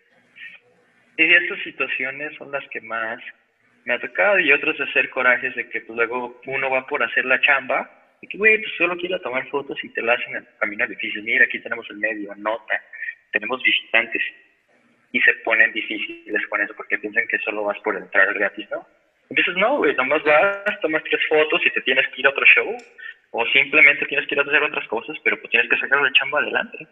[1.17, 3.21] Y estas situaciones son las que más
[3.85, 7.25] me ha tocado y otros hacer corajes de que pues luego uno va por hacer
[7.25, 7.89] la chamba
[8.21, 10.87] y que, güey, pues solo quiero tomar fotos y te la hacen en el camino
[10.87, 11.23] difícil.
[11.23, 12.81] Mira, aquí tenemos el medio, nota,
[13.31, 14.21] tenemos visitantes.
[15.11, 18.87] Y se ponen difíciles con eso porque piensan que solo vas por entrar gratis, ¿no?
[19.29, 22.45] Entonces, no, güey, nomás vas, tomas tres fotos y te tienes que ir a otro
[22.45, 22.77] show.
[23.31, 26.11] O simplemente tienes que ir a hacer otras cosas, pero pues tienes que sacar la
[26.11, 26.87] chamba adelante.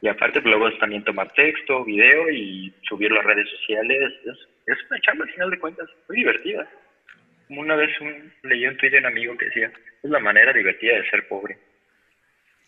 [0.00, 4.12] Y aparte, pues, luego también tomar texto, video y subirlo a redes sociales.
[4.24, 6.68] Es, es una chamba al final de cuentas, muy divertida.
[7.48, 10.96] Una vez un, leí un tweet de un amigo que decía, es la manera divertida
[10.96, 11.56] de ser pobre.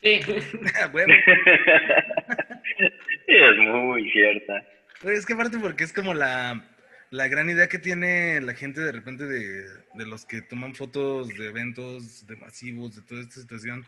[0.01, 0.21] Sí.
[0.93, 1.15] bueno.
[3.27, 4.65] es muy cierta.
[5.03, 6.65] es que aparte porque es como la,
[7.11, 11.29] la gran idea que tiene la gente de repente de, de, los que toman fotos
[11.37, 13.85] de eventos, de masivos, de toda esta situación.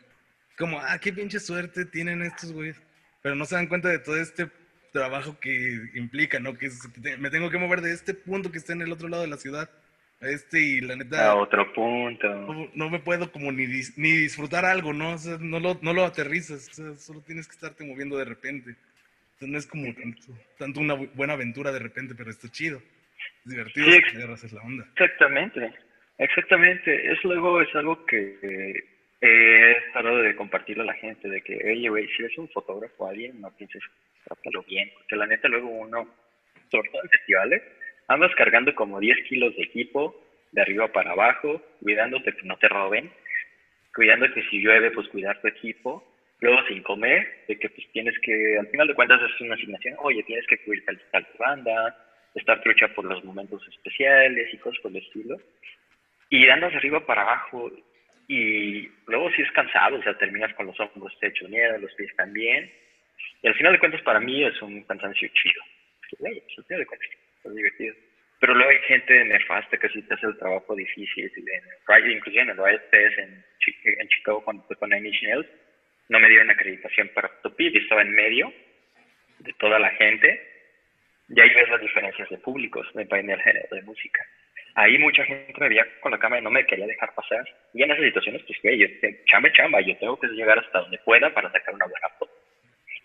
[0.58, 2.82] Como, ah, qué pinche suerte tienen estos güeyes.
[3.22, 4.50] Pero no se dan cuenta de todo este
[4.92, 6.56] trabajo que implica, ¿no?
[6.56, 6.68] Que
[7.18, 9.36] me tengo que mover de este punto que está en el otro lado de la
[9.36, 9.70] ciudad
[10.20, 11.30] a este y la neta...
[11.30, 12.28] A otro punto.
[12.74, 15.14] No, me puedo como ni, ni disfrutar algo, ¿no?
[15.14, 18.26] O sea, no lo, no lo aterrizas, o sea, solo tienes que estarte moviendo de
[18.26, 18.76] repente.
[19.40, 19.94] Entonces no es como
[20.58, 22.82] tanto, una buena aventura de repente, pero está chido.
[23.44, 24.86] Es divertido, sí, es la onda.
[24.92, 25.72] Exactamente,
[26.18, 27.12] exactamente.
[27.12, 31.88] Es luego, es algo que he tratado de compartirlo a la gente, de que, oye,
[31.88, 33.82] güey, si eres un fotógrafo alguien, no pienses,
[34.24, 36.08] trátalo bien, porque la neta luego uno,
[36.70, 37.62] sobre todo en festivales,
[38.08, 40.16] andas cargando como 10 kilos de equipo,
[40.52, 43.10] de arriba para abajo, cuidándote que no te roben,
[43.94, 46.02] cuidando que si llueve, pues cuidar tu equipo,
[46.40, 49.96] luego sin comer, de que pues tienes que, al final de cuentas es una asignación,
[49.98, 54.80] oye, tienes que cubrir tal, tal banda, estar trucha por los momentos especiales y cosas
[54.80, 55.36] por el estilo,
[56.30, 57.70] y andas arriba para abajo,
[58.32, 62.14] y luego sí es cansado, o sea, terminas con los hombros hechos miedo, los pies
[62.14, 62.70] también.
[63.42, 65.60] Y al final de cuentas para mí es un cansancio chido.
[66.16, 67.08] Pues, al final de cuentas
[67.44, 67.96] es divertido.
[68.38, 71.28] Pero luego hay gente nefasta que sí te hace el trabajo difícil.
[71.34, 73.44] En, inclusive en el Riot en,
[73.98, 75.48] en Chicago cuando fue con Nine Nails,
[76.08, 78.52] no me dieron acreditación para Topid y estaba en medio
[79.40, 80.40] de toda la gente.
[81.30, 84.24] Y ahí ves las diferencias de públicos, depende del género de música
[84.74, 87.44] ahí mucha gente me veía con la cámara y no me quería dejar pasar.
[87.74, 88.86] Y en esas situaciones, pues, güey, yo,
[89.26, 92.32] chamba, chamba, yo tengo que llegar hasta donde pueda para sacar una buena foto.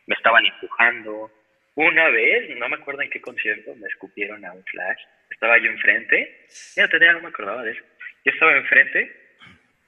[0.08, 1.32] Me estaban empujando.
[1.76, 5.02] Una vez, no me acuerdo en qué concierto, me escupieron a un flash.
[5.30, 6.46] Estaba yo enfrente.
[6.76, 7.84] Ya tenía, no me acordaba de eso.
[8.24, 9.12] Yo estaba enfrente,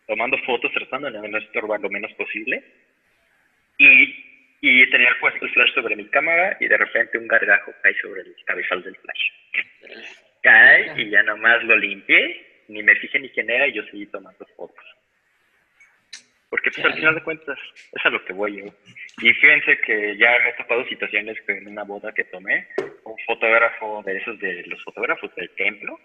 [0.05, 2.63] tomando fotos, tratando de no estorbar lo menos posible.
[3.77, 4.25] Y,
[4.61, 8.21] y tenía puesto el flash sobre mi cámara y de repente un gargajo cae sobre
[8.21, 13.49] el cabezal del flash cae y ya nomás lo limpié, ni me fijé ni quién
[13.49, 14.85] era y yo seguí tomando fotos.
[16.49, 17.59] Porque pues al final de cuentas
[17.91, 18.65] es a lo que voy yo.
[19.21, 22.67] Y fíjense que ya me he topado situaciones que en una boda que tomé,
[23.03, 25.99] un fotógrafo de esos de los fotógrafos del templo,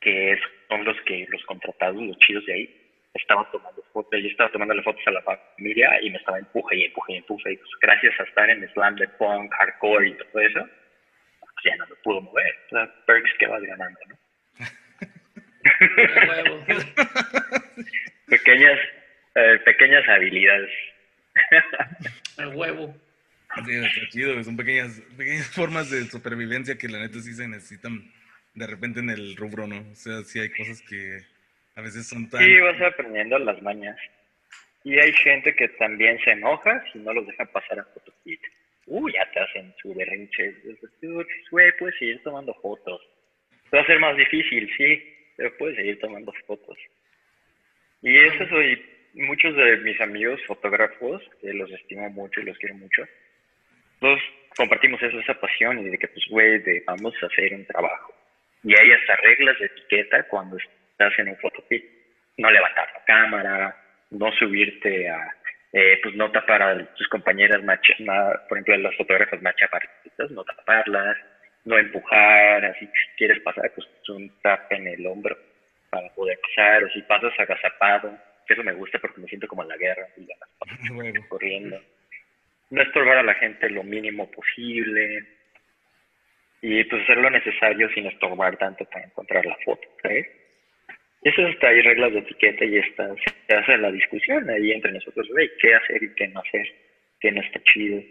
[0.00, 2.76] que son los que los contratados, los chidos de ahí,
[3.14, 6.84] estaba tomando fotos, yo estaba tomándole fotos a la familia y me estaba empuje y
[6.84, 7.52] empuje y empuje.
[7.52, 10.68] Y pues gracias a estar en slam de punk, hardcore y todo eso,
[11.64, 12.54] ya no me pudo mover.
[12.66, 14.18] O sea, perks que vas ganando, ¿no?
[18.26, 18.78] pequeñas,
[19.34, 20.70] eh, pequeñas habilidades.
[22.38, 22.96] El huevo.
[23.64, 28.12] Sí, está chido, son pequeñas, pequeñas formas de supervivencia que la neta sí se necesitan
[28.54, 29.80] de repente en el rubro, ¿no?
[29.90, 31.18] O sea, sí hay cosas que
[31.74, 32.44] a veces son tan...
[32.44, 33.96] Sí, vas aprendiendo las mañas.
[34.84, 38.40] Y hay gente que también se enoja si no los dejan pasar a fotokit
[38.86, 40.54] uy, ya te hacen su berrinche.
[41.50, 43.00] Güey, puedes seguir tomando fotos.
[43.74, 45.02] Va a ser más difícil, sí,
[45.36, 46.76] pero puedes seguir tomando fotos.
[48.02, 48.82] Y eso soy,
[49.14, 53.06] muchos de mis amigos fotógrafos, que los estimo mucho y los quiero mucho,
[54.00, 54.20] los
[54.56, 58.14] compartimos eso, esa pasión y de que, pues, güey, vamos a hacer un trabajo.
[58.62, 61.84] Y hay hasta reglas de etiqueta cuando estás en un fotopit.
[62.36, 63.76] No levantar la cámara,
[64.10, 65.34] no subirte a
[65.72, 67.60] eh, pues no tapar a tus compañeras,
[68.48, 71.16] por ejemplo, las fotógrafas más chaparritas, no taparlas,
[71.64, 75.36] no empujar, así si quieres pasar, pues un tap en el hombro
[75.90, 78.16] para poder pasar, o si pasas agazapado,
[78.46, 80.26] que eso me gusta porque me siento como en la guerra, y
[81.28, 81.80] corriendo.
[82.70, 85.24] No estorbar a la gente lo mínimo posible,
[86.62, 90.26] y pues hacer lo necesario sin estorbar tanto para encontrar la foto, ¿sabes?
[91.22, 93.14] Eso está, hay reglas de etiqueta y está,
[93.46, 96.66] se hace la discusión ahí entre nosotros, güey, qué hacer y qué no hacer,
[97.20, 98.02] qué no está chido.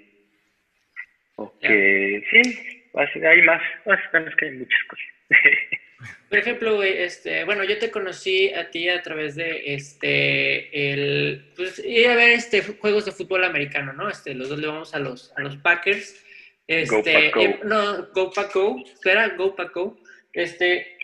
[1.37, 5.05] O que, sí, así, hay más, es que hay muchas cosas.
[6.29, 11.51] Por ejemplo, güey, este, bueno, yo te conocí a ti a través de este, el,
[11.55, 14.07] pues, ir a ver este, juegos de fútbol americano, ¿no?
[14.09, 16.25] Este, los dos le vamos a los, a los Packers.
[16.67, 19.99] Este, go eh, no, Go Paco, espera, Go Paco.
[20.31, 20.98] Este,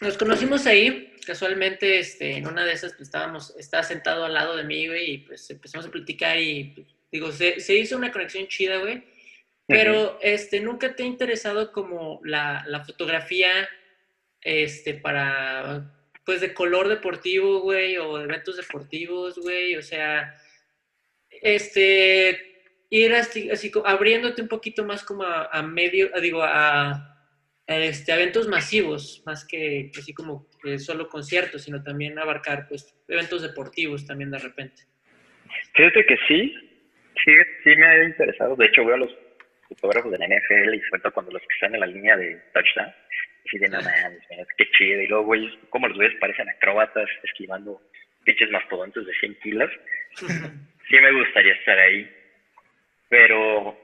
[0.00, 4.56] nos conocimos ahí, casualmente, este, en una de esas, pues estábamos, estaba sentado al lado
[4.56, 8.12] de mí, güey, y pues empezamos a platicar y, pues, digo, se, se hizo una
[8.12, 9.02] conexión chida, güey
[9.70, 13.68] pero este, ¿nunca te ha interesado como la, la, fotografía
[14.40, 15.94] este, para,
[16.24, 19.76] pues, de color deportivo, güey, o de eventos deportivos, güey?
[19.76, 20.34] O sea,
[21.30, 27.09] este, ir así, así abriéndote un poquito más como a, medio, digo, a,
[27.78, 30.46] este, eventos masivos, más que así como
[30.78, 34.82] solo conciertos, sino también abarcar, pues, eventos deportivos también de repente.
[35.74, 36.54] Fíjate que sí,
[37.24, 37.32] sí,
[37.64, 38.56] sí me ha interesado.
[38.56, 39.10] De hecho, voy a los
[39.68, 42.36] fotógrafos de la NFL y sobre todo cuando los que están en la línea de
[42.52, 42.92] touchdown,
[43.46, 45.00] así de nada más, qué chido.
[45.00, 47.80] Y luego, güey, como los güeyes parecen acróbatas esquivando
[48.24, 49.70] pinches mastodontes de 100 kilos.
[50.16, 52.10] sí me gustaría estar ahí.
[53.08, 53.78] Pero,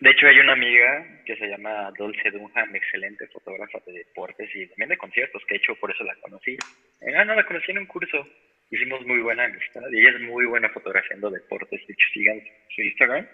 [0.00, 4.66] de hecho, hay una amiga que se llama Dulce Dunham, excelente fotógrafa de deportes y
[4.68, 6.56] también de conciertos, que de hecho por eso la conocí.
[7.16, 8.26] Ah, no, la conocí en un curso.
[8.70, 11.86] Hicimos muy buena amistad y ella es muy buena fotografiando deportes.
[11.86, 12.40] De hecho, sigan
[12.74, 13.26] su Instagram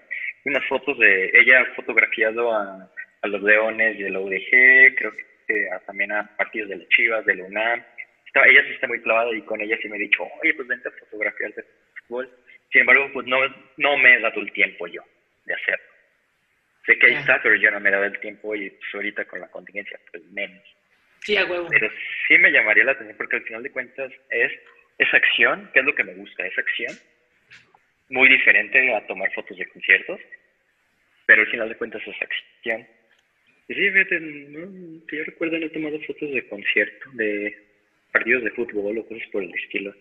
[0.45, 2.91] unas fotos de ella fotografiado a,
[3.23, 7.37] a los Leones de la UDG, creo que también a partidos de las Chivas, de
[7.37, 7.83] la UNAM.
[8.35, 10.89] ella sí está muy clavada y con ella sí me he dicho, oye, pues vente
[10.89, 11.65] a fotografiar de
[12.07, 12.31] fútbol.
[12.71, 13.39] Sin embargo, pues no,
[13.79, 15.03] no me he dado el tiempo yo
[15.47, 15.85] de hacerlo.
[16.89, 19.41] Sé que ahí está, pero yo no me dado el tiempo y pues ahorita con
[19.41, 20.65] la contingencia, pues menos.
[21.21, 21.69] Sí, a huevo.
[21.69, 21.91] Pero
[22.27, 24.53] sí me llamaría la atención porque al final de cuentas es
[24.97, 26.97] esa acción, que es lo que me gusta, esa acción
[28.09, 30.19] muy diferente a tomar fotos de conciertos,
[31.27, 32.87] pero al final de cuentas es acción.
[33.69, 37.55] Y sí, fíjate, no, que yo recuerdo no he tomado fotos de concierto, de
[38.11, 39.95] partidos de fútbol o cosas por el estilo,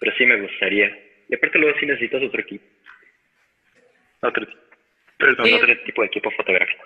[0.00, 0.98] pero sí me gustaría.
[1.28, 2.64] Y aparte luego sí necesitas otro equipo.
[4.20, 4.48] Otro,
[5.20, 5.44] otro
[5.84, 6.84] tipo de equipo fotográfico.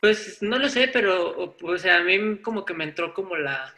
[0.00, 3.74] Pues no lo sé, pero o sea, a mí como que me entró como la,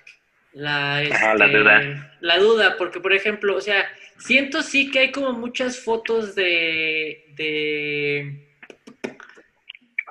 [0.52, 1.80] la, la duda.
[1.80, 6.34] Este, la duda, porque por ejemplo, o sea, siento sí que hay como muchas fotos
[6.34, 8.46] de, de,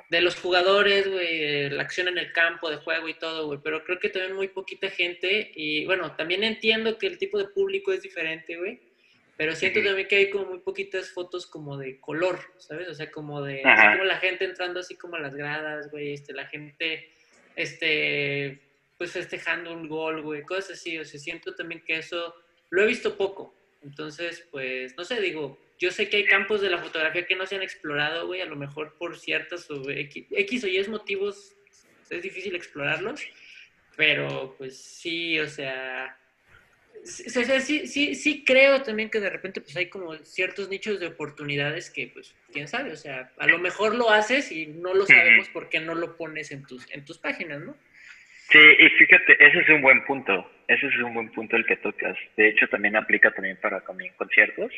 [0.08, 3.84] de los jugadores, güey, la acción en el campo de juego y todo, güey, pero
[3.84, 7.92] creo que también muy poquita gente y bueno, también entiendo que el tipo de público
[7.92, 8.80] es diferente, güey,
[9.40, 12.88] pero siento también que hay como muy poquitas fotos como de color, ¿sabes?
[12.88, 16.34] O sea, como de, como la gente entrando así como a las gradas, güey, este,
[16.34, 17.10] la gente,
[17.56, 18.60] este
[18.98, 20.98] pues festejando un gol, güey, cosas así.
[20.98, 22.34] O sea, siento también que eso
[22.68, 23.54] lo he visto poco.
[23.80, 27.46] Entonces, pues, no sé, digo, yo sé que hay campos de la fotografía que no
[27.46, 31.56] se han explorado, güey, a lo mejor por ciertas o X, o Y motivos
[32.10, 33.22] es difícil explorarlos,
[33.96, 36.14] pero pues sí, o sea,
[37.04, 41.90] sí, sí, sí creo también que de repente pues hay como ciertos nichos de oportunidades
[41.90, 45.48] que pues quién sabe, o sea, a lo mejor lo haces y no lo sabemos
[45.50, 47.76] porque no lo pones en tus, en tus páginas, ¿no?
[48.50, 50.50] Sí, y fíjate, ese es un buen punto.
[50.66, 52.16] Ese es un buen punto el que tocas.
[52.36, 54.72] De hecho, también aplica también para también conciertos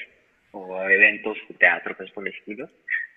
[0.51, 2.69] o eventos de teatro, pues por el estilo.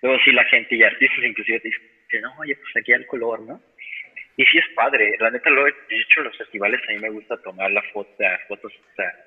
[0.01, 3.41] Luego sí la gente y artistas inclusive te dicen, no, oye, pues aquí el color,
[3.41, 3.62] ¿no?
[4.38, 5.16] Y sí es padre.
[5.20, 8.42] La neta, lo he dicho, los festivales a mí me gusta tomar la foto, las
[8.48, 8.74] fotos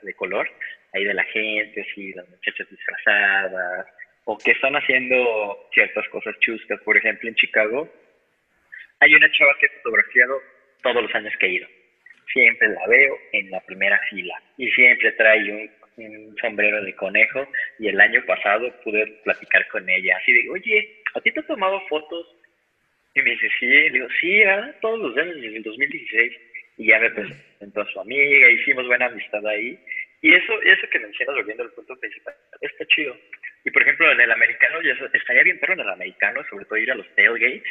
[0.02, 0.48] de color,
[0.92, 3.86] ahí de la gente, así, las muchachas disfrazadas,
[4.24, 6.80] o que están haciendo ciertas cosas chuscas.
[6.82, 7.88] Por ejemplo, en Chicago
[9.00, 10.42] hay una chava que ha fotografiado
[10.82, 11.68] todos los años que he ido.
[12.32, 17.48] Siempre la veo en la primera fila y siempre trae un, sombrero de conejo
[17.80, 20.16] y el año pasado pude platicar con ella.
[20.20, 22.36] Así de, oye, ¿a ti te has tomado fotos?
[23.18, 24.42] Y me dice, sí, le digo, sí,
[24.80, 26.32] todos los años desde el 2016.
[26.76, 29.76] Y ya me presentó a su amiga, hicimos buena amistad ahí.
[30.22, 33.16] Y eso, eso que mencionas, volviendo al punto principal, está chido.
[33.64, 36.78] Y por ejemplo, en el americano, ya estaría bien, pero en el americano, sobre todo
[36.78, 37.64] ir a los tailgates,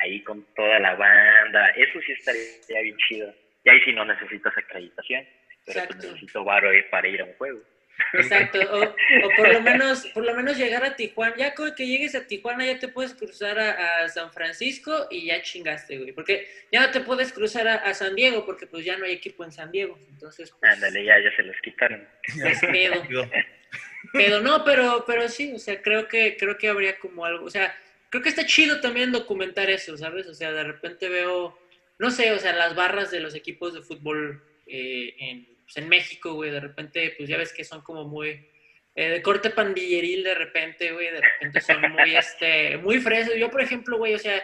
[0.00, 3.34] ahí con toda la banda, eso sí estaría bien chido.
[3.64, 5.26] Y ahí sí no necesitas acreditación,
[5.66, 7.60] pero pues necesito varo para ir a un juego.
[8.14, 8.94] Exacto, o,
[9.36, 12.78] por lo menos por lo menos llegar a Tijuana, ya que llegues a Tijuana ya
[12.78, 17.32] te puedes cruzar a, San Francisco y ya chingaste, güey, porque ya no te puedes
[17.32, 20.72] cruzar a, San Diego porque pues ya no hay equipo en San Diego, entonces pues,
[20.72, 22.06] Ándale, ya, ya se los quitaron.
[22.44, 23.02] Es miedo.
[24.12, 27.50] pero no, pero, pero sí, o sea, creo que, creo que habría como algo, o
[27.50, 27.74] sea,
[28.10, 30.26] creo que está chido también documentar eso, ¿sabes?
[30.26, 31.58] O sea, de repente veo,
[31.98, 35.88] no sé, o sea, las barras de los equipos de fútbol eh, en, pues, en,
[35.88, 38.48] México, güey, de repente, pues ya ves que son como muy
[38.94, 43.36] eh, de corte pandilleril de repente, güey, de repente son muy, este, muy frescos.
[43.36, 44.42] Yo, por ejemplo, güey, o sea,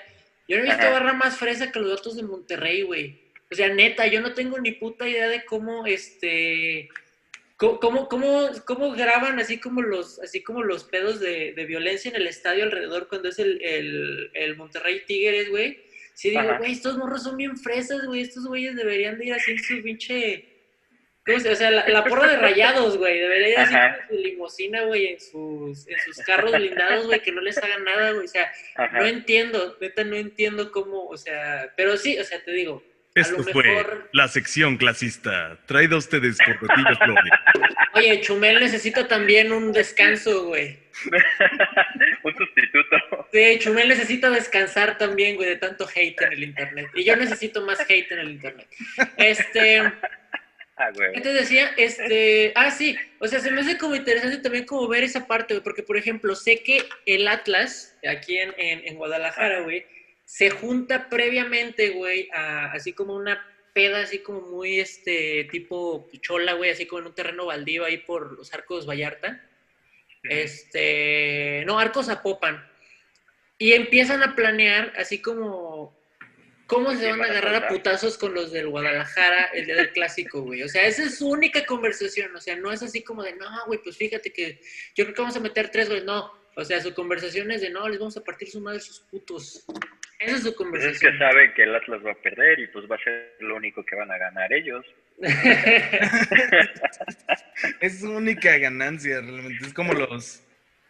[0.48, 3.20] Yo no he visto barra más fresa que los datos de Monterrey, güey.
[3.50, 6.88] O sea, neta, yo no tengo ni puta idea de cómo, este,
[7.56, 12.26] cómo, cómo, cómo graban así como los, así como los pedos de, violencia en el
[12.26, 15.80] estadio alrededor cuando es el, el, el Monterrey Tigres, güey.
[16.14, 19.52] Sí digo, güey, estos morros son bien fresas, güey, estos güeyes deberían de ir así
[19.52, 20.57] en su pinche...
[21.28, 25.08] ¿Cómo se O sea, la, porra de rayados, güey, debería ir con su limosina, güey,
[25.08, 28.50] en sus, en sus carros blindados, güey, que no les hagan nada, güey, o sea,
[28.92, 32.82] no entiendo, neta, no entiendo cómo, o sea, pero sí, o sea, te digo,
[33.14, 33.64] esto fue
[34.12, 37.32] la sección clasista, traída a ustedes por Flores.
[37.94, 40.78] Oye, Chumel necesita también un descanso, güey.
[42.24, 43.28] un sustituto.
[43.32, 46.88] Sí, Chumel necesita descansar también, güey, de tanto hate en el internet.
[46.94, 48.68] Y yo necesito más hate en el internet.
[49.16, 49.92] Este.
[50.78, 51.12] Ah, güey.
[51.12, 51.72] ¿Qué te decía?
[51.76, 52.52] Este.
[52.56, 52.96] Ah, sí.
[53.18, 55.64] O sea, se me hace como interesante también como ver esa parte, güey.
[55.64, 59.84] Porque, por ejemplo, sé que el Atlas, aquí en, en Guadalajara, güey
[60.28, 66.68] se junta previamente, güey, así como una peda, así como muy, este, tipo chola, güey,
[66.68, 69.42] así como en un terreno baldío ahí por los Arcos Vallarta.
[70.22, 72.62] Este, no, Arcos Zapopan.
[73.56, 75.97] Y empiezan a planear así como
[76.68, 80.42] cómo se van a agarrar a putazos con los del Guadalajara el día del clásico,
[80.42, 80.62] güey.
[80.62, 82.36] O sea, esa es su única conversación.
[82.36, 84.60] O sea, no es así como de, no, güey, pues fíjate que
[84.94, 86.04] yo creo que vamos a meter tres, güey.
[86.04, 89.00] No, o sea, su conversación es de, no, les vamos a partir su madre sus
[89.00, 89.64] putos.
[90.20, 90.94] Esa es su conversación.
[90.94, 93.56] Es que saben que el Atlas va a perder y pues va a ser lo
[93.56, 94.84] único que van a ganar ellos.
[97.80, 99.66] es su única ganancia, realmente.
[99.66, 100.44] Es como los.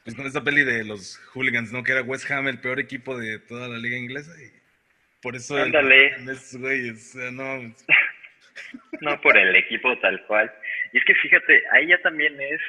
[0.04, 1.84] Pues con esta peli de los hooligans, ¿no?
[1.84, 4.32] Que era West Ham el peor equipo de toda la liga inglesa.
[4.42, 4.50] Y
[5.22, 5.56] por eso.
[5.56, 6.16] Ándale.
[6.54, 7.74] güeyes, o sea, no.
[9.00, 10.52] no por el equipo tal cual.
[10.92, 12.60] Y es que fíjate, ahí ya también es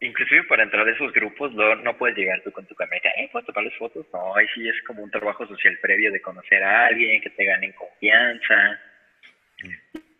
[0.00, 3.28] Inclusive para entrar a esos grupos no, no puedes llegar tú con tu cámara, eh,
[3.32, 4.06] ¿puedo tomarles fotos?
[4.12, 7.44] No, ahí sí es como un trabajo social previo de conocer a alguien, que te
[7.44, 8.80] ganen confianza.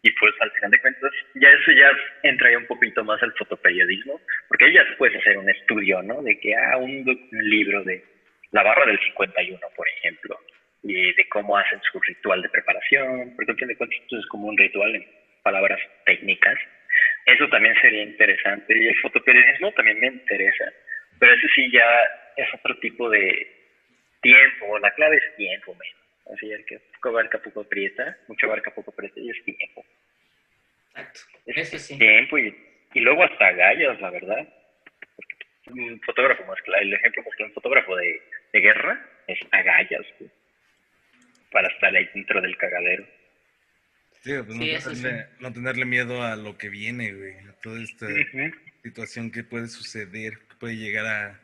[0.03, 1.93] Y pues al final de cuentas, ya eso ya
[2.25, 6.23] entra ya un poquito más al fotoperiodismo, porque ahí ya puedes hacer un estudio, ¿no?
[6.23, 8.05] De que, ah, un, un libro de
[8.51, 10.41] la barra del 51, por ejemplo,
[10.83, 14.26] y de cómo hacen su ritual de preparación, porque al fin de cuentas esto es
[14.26, 15.07] como un ritual en
[15.43, 16.59] palabras técnicas
[17.29, 18.76] eso también sería interesante.
[18.76, 20.64] Y el fotoperiodismo también me interesa.
[21.18, 21.85] Pero eso sí ya
[22.37, 23.47] es otro tipo de
[24.22, 24.79] tiempo.
[24.79, 26.35] La clave es tiempo, menos.
[26.35, 28.16] Así es que poco barca, poco aprieta.
[28.29, 29.85] Mucho barca, poco aprieta y es tiempo.
[30.91, 31.20] Exacto.
[31.47, 31.99] Es sí.
[31.99, 32.55] tiempo y,
[32.95, 34.49] y luego hasta gallas, la verdad.
[35.66, 38.22] Un fotógrafo más claro, el ejemplo más claro, un fotógrafo de,
[38.55, 40.07] de guerra es agallas,
[41.51, 43.07] para estar ahí dentro del cagadero.
[44.22, 45.03] Sí, pues
[45.40, 48.07] no, tenerle, miedo a lo que viene, güey, a toda esta
[48.82, 51.40] situación que puede suceder, que puede llegar a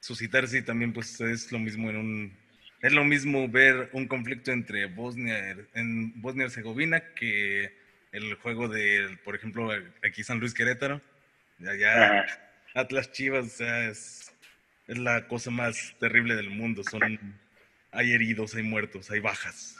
[0.00, 2.46] suscitarse y también pues es lo mismo en un...
[2.82, 7.72] Es lo mismo ver un conflicto entre Bosnia, en Bosnia Herzegovina que
[8.12, 9.70] el juego de, por ejemplo,
[10.02, 11.00] aquí San Luis Querétaro,
[11.66, 12.26] allá
[12.74, 14.34] Atlas Chivas, o sea, es,
[14.86, 17.38] es la cosa más terrible del mundo, son,
[17.96, 19.76] hay heridos, hay muertos, hay bajas.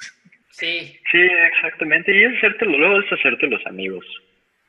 [0.50, 0.98] Sí.
[1.10, 2.16] Sí, exactamente.
[2.16, 4.04] Y es hacértelo, luego es hacerte los amigos.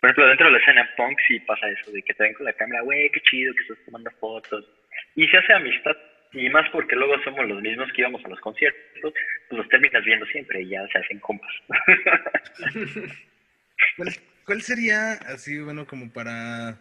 [0.02, 2.46] Por ejemplo, dentro de la escena punk sí pasa eso, de que te ven con
[2.46, 4.66] la cámara, güey, qué chido que estás tomando fotos.
[5.16, 5.96] Y se hace amistad.
[6.34, 9.14] Y más porque luego somos los mismos que íbamos a los conciertos, pues
[9.50, 11.52] los terminas viendo siempre y ya se hacen compas.
[14.46, 16.78] ¿Cuál, sería, así, bueno, como para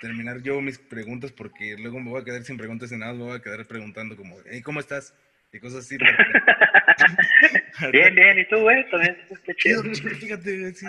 [0.00, 3.24] terminar yo mis preguntas, porque luego me voy a quedar sin preguntas de nada, me
[3.24, 5.14] voy a quedar preguntando como, hey, ¿cómo estás?
[5.52, 5.96] Y cosas así.
[7.92, 8.88] bien, bien, ¿y tú, güey?
[8.90, 9.82] También está chido.
[9.82, 10.86] Fíjate, sí,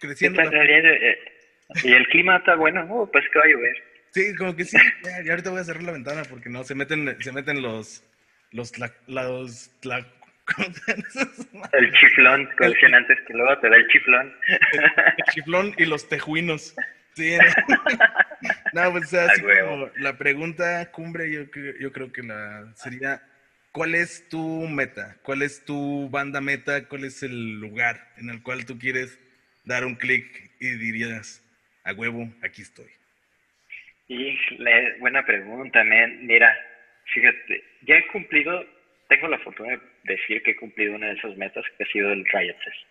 [0.00, 0.42] creciendo.
[0.42, 1.18] Eh,
[1.84, 3.76] y el clima está bueno, oh, pues que va a llover.
[4.10, 4.76] Sí, como que sí.
[5.04, 8.02] Ya, y ahorita voy a cerrar la ventana porque no, se meten, se meten los,
[8.50, 8.72] los,
[9.06, 9.70] los,
[11.72, 14.34] el chiflón, decían antes, que luego te da el chiflón.
[14.48, 16.74] El, chiflón y los tejuinos.
[17.14, 17.36] Sí.
[17.68, 17.76] No,
[18.72, 21.42] pues así como la pregunta cumbre, yo,
[21.80, 23.22] yo creo que la sería
[23.72, 25.16] ¿Cuál es tu meta?
[25.22, 26.88] ¿Cuál es tu banda meta?
[26.88, 29.16] ¿Cuál es el lugar en el cual tú quieres
[29.64, 30.26] dar un clic
[30.58, 31.40] y dirías,
[31.84, 32.88] a huevo, aquí estoy?
[34.08, 34.36] Y
[34.98, 36.26] buena pregunta, man.
[36.26, 36.52] Mira,
[37.14, 38.66] fíjate, ya he cumplido,
[39.08, 42.12] tengo la fortuna de decir que he cumplido una de esas metas que ha sido
[42.12, 42.86] el Riot Fest.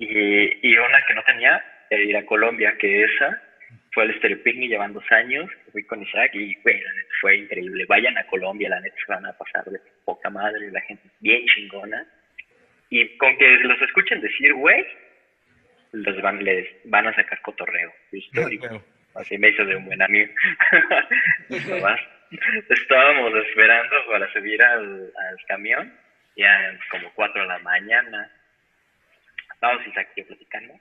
[0.00, 3.42] Y, y una que no tenía, era ir a Colombia, que esa
[3.92, 6.80] fue el Stereo Picnic, llevan dos años, fui con Isaac y bueno,
[7.20, 7.86] fue increíble.
[7.86, 11.44] Vayan a Colombia, la neta se van a pasar de poca madre, la gente bien
[11.46, 12.06] chingona.
[12.90, 14.84] Y con que los escuchen decir, güey,
[15.92, 17.92] los van, les van a sacar cotorreo.
[18.12, 18.48] ¿Listo?
[19.14, 20.32] así me hizo de un buen amigo.
[22.70, 25.92] estábamos esperando para subir al, al camión,
[26.36, 28.30] ya como 4 de la mañana.
[29.54, 30.74] Estábamos aquí platicando.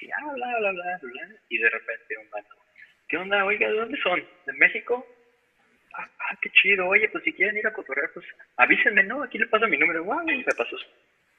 [0.00, 2.54] Y, ah, bla, bla, bla, bla, y de repente un vato,
[3.08, 3.44] ¿qué onda?
[3.44, 4.22] Oiga, ¿de dónde son?
[4.46, 5.06] ¿De México?
[5.94, 6.86] Ah, ah, qué chido.
[6.86, 8.26] Oye, pues si quieren ir a cotorrear, pues
[8.56, 9.22] avísenme, ¿no?
[9.22, 10.04] Aquí le paso mi número.
[10.04, 10.76] Wow, me pasó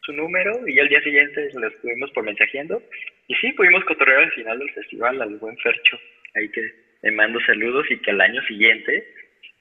[0.01, 2.81] su número y al día siguiente lo estuvimos por mensajeando.
[3.27, 5.99] Y sí, pudimos cotorrear al final del festival al buen Fercho.
[6.35, 9.05] Ahí que le mando saludos y que al año siguiente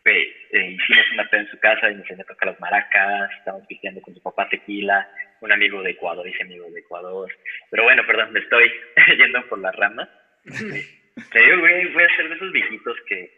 [0.02, 0.16] pues,
[0.52, 3.66] eh, hicimos una peda en su casa y me enseñó a tocar las maracas, estábamos
[3.66, 5.08] pisteando con su papá tequila,
[5.40, 7.30] un amigo de Ecuador, ese amigo de Ecuador.
[7.70, 8.70] Pero bueno, perdón, me estoy
[9.18, 10.08] yendo por las ramas.
[10.44, 13.30] Te digo, güey, voy a ser de esos viejitos que,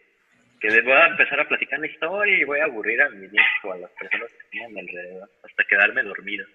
[0.59, 3.71] que voy a empezar a platicar la historia y voy a aburrir a mi hijo,
[3.71, 6.45] a las personas que están alrededor, hasta quedarme dormido.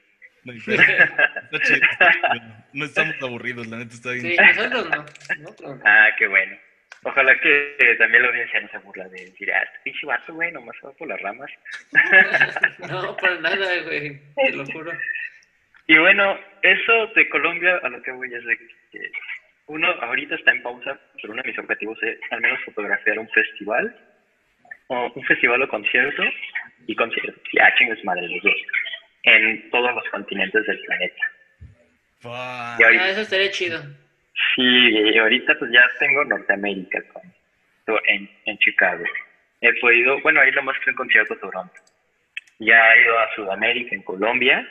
[0.44, 0.52] No,
[2.74, 4.26] no estamos aburridos, la neta está bien.
[4.26, 5.06] Sí, nosotros no.
[5.84, 6.54] Ah, qué bueno.
[7.04, 10.50] Ojalá que también la audiencia no se burla de decir, ah, este pinche vato, güey,
[10.52, 11.50] nomás va por las ramas.
[12.90, 14.92] no, para nada, güey, te lo juro.
[15.86, 18.56] Y bueno, eso de Colombia, a lo que voy es de
[18.90, 19.10] que
[19.66, 23.28] uno ahorita está en pausa, pero uno de mis objetivos es al menos fotografiar un
[23.30, 23.94] festival,
[24.88, 26.22] o un festival o concierto,
[26.86, 28.56] y concierto, ya chingues madre los dos,
[29.24, 31.22] en todos los continentes del planeta.
[32.24, 33.82] Ah, eso estaría chido.
[34.54, 37.02] Sí, ahorita pues ya tengo Norteamérica
[38.06, 39.04] en, en Chicago.
[39.60, 41.74] He podido, bueno, ahí lo más que un concierto Toronto.
[42.58, 44.66] Ya he ido a Sudamérica, en Colombia.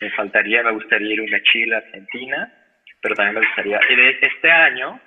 [0.00, 2.52] Me faltaría, me gustaría ir a Chile, Argentina,
[3.02, 3.80] pero también me gustaría.
[3.90, 5.00] Y de este año,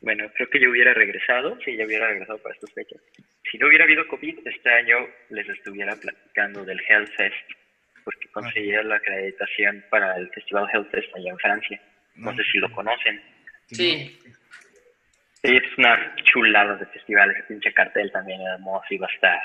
[0.00, 3.00] bueno, creo que yo hubiera regresado, si ya hubiera regresado para estas fechas.
[3.50, 7.50] Si no hubiera habido COVID, este año les estuviera platicando del Hellfest,
[8.04, 11.80] porque conseguía la acreditación para el Festival Hellfest allá en Francia.
[12.14, 13.20] No, sé si lo conocen.
[13.66, 14.18] Sí.
[15.42, 19.42] Sí, es una chulada de festival, ese pinche cartel también era hermoso, iba a estar.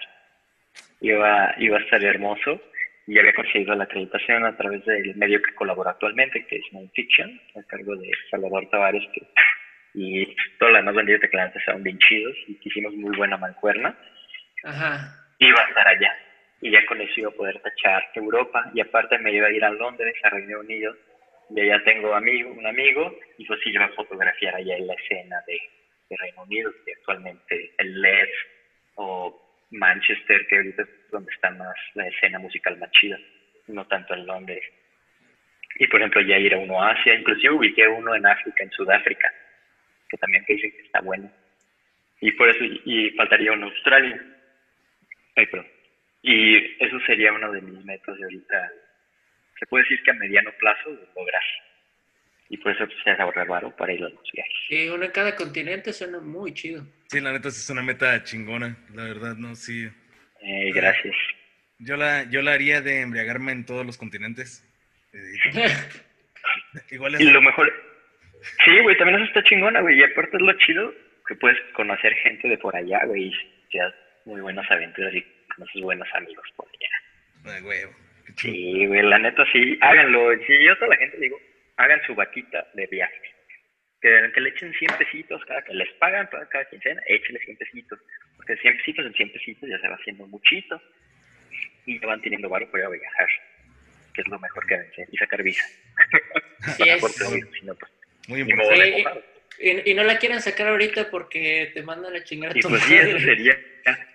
[1.02, 2.62] Iba, iba a estar hermoso
[3.08, 7.42] y había conseguido la acreditación a través del medio que colabora actualmente, que es Nonfiction,
[7.60, 9.22] a cargo de Salvador Tavares, que,
[9.94, 13.38] y todas las más vendidas de clientes estaban bien chidos y que hicimos muy buena
[13.38, 13.98] mancuerna.
[14.64, 15.16] Ajá.
[15.40, 16.16] Iba a estar allá
[16.62, 19.64] y ya con eso iba a poder tachar Europa y aparte me iba a ir
[19.66, 20.96] a Londres, a Reino Unido,
[21.50, 24.88] y allá tengo amigo, un amigo y pues sí, yo voy a fotografiar allá en
[24.88, 25.60] la escena de,
[26.14, 28.30] Reino Unido, que actualmente el LED
[28.96, 33.20] o Manchester, que ahorita donde está más la escena musical más chida,
[33.68, 34.64] no tanto en Londres.
[35.76, 38.72] Y por ejemplo, ya ir a uno a Asia, inclusive ubiqué uno en África, en
[38.72, 39.32] Sudáfrica,
[40.10, 41.32] que también dicen que está bueno.
[42.20, 44.22] Y por eso, y faltaría uno en Australia.
[45.36, 45.48] Ay,
[46.22, 48.72] Y eso sería uno de mis metas de ahorita.
[49.60, 51.42] Se puede decir que a mediano plazo lograr.
[52.50, 54.54] Y por eso se hace ahorrar varo para ir a los viajes.
[54.68, 56.86] Sí, uno en cada continente suena muy chido.
[57.08, 59.56] Sí, la neta es una meta chingona, la verdad, ¿no?
[59.56, 59.90] Sí.
[60.42, 61.16] Eh, gracias.
[61.80, 64.68] Yo la, yo la haría de embriagarme en todos los continentes.
[66.92, 67.22] Igual es...
[67.22, 67.72] Y lo mejor...
[68.66, 70.00] Sí, güey, también eso está chingona, güey.
[70.00, 70.94] Y aparte es lo chido
[71.28, 73.28] que puedes conocer gente de por allá, güey.
[73.28, 73.32] Y
[73.72, 73.94] te das
[74.26, 75.24] muy buenas aventuras y
[75.56, 77.56] conoces buenos amigos por allá.
[77.56, 77.80] Ay, güey.
[78.38, 79.78] Sí, güey, la neta sí.
[79.82, 80.32] Háganlo.
[80.48, 81.40] Sí, yo a toda la gente digo,
[81.78, 83.22] hagan su vaquita de viaje.
[84.02, 87.58] Que, que le echen 100 pesitos cada que les pagan cada, cada quincena, échenle 100
[87.58, 88.00] pesitos.
[88.36, 90.82] Porque 100 pesitos en 100 pesitos ya se va haciendo muchito.
[91.86, 93.28] Y ya van teniendo varo para viajar.
[94.14, 95.08] Que es lo mejor que hacer.
[95.12, 95.66] Y sacar visa.
[96.78, 97.02] Sí, es.
[97.02, 97.18] Pues,
[98.28, 99.04] muy importante.
[99.60, 103.18] Y, no la quieran sacar ahorita porque te mandan a chingar Y pues sí, eso
[103.18, 103.58] sería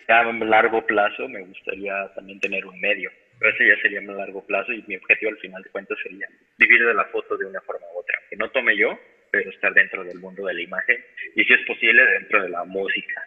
[0.06, 1.28] a largo plazo.
[1.28, 4.96] Me gustaría también tener un medio pero eso ya sería a largo plazo y mi
[4.96, 6.26] objetivo al final de cuentas sería
[6.58, 8.18] vivir de la foto de una forma u otra.
[8.30, 8.98] Que no tome yo,
[9.30, 11.04] pero estar dentro del mundo de la imagen
[11.34, 13.22] y si es posible dentro de la música.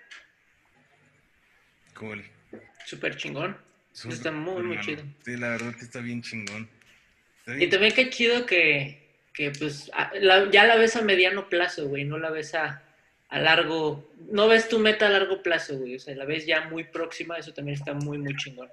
[1.93, 2.24] Cool.
[2.86, 3.58] Súper chingón.
[4.10, 5.04] está muy, muy chido.
[5.24, 6.70] Sí, la verdad que está bien chingón.
[7.58, 9.00] Y también qué chido que,
[9.34, 9.91] que pues
[10.52, 12.84] ya la ves a mediano plazo, güey, no la ves a,
[13.30, 16.62] a largo, no ves tu meta a largo plazo, güey, o sea, la ves ya
[16.70, 18.70] muy próxima, eso también está muy, muy chingón.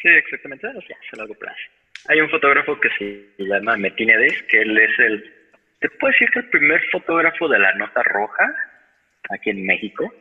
[0.00, 1.60] Sí, exactamente, o sea, a largo plazo.
[2.08, 5.34] Hay un fotógrafo que se llama Metinedes, que él es el,
[5.82, 8.54] te puedo decir que el primer fotógrafo de la nota roja
[9.30, 10.12] aquí en México,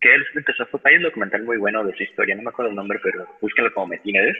[0.00, 2.70] que él empezó a hay un documental muy bueno de su historia, no me acuerdo
[2.70, 4.36] el nombre, pero búsquenlo como Metinedes.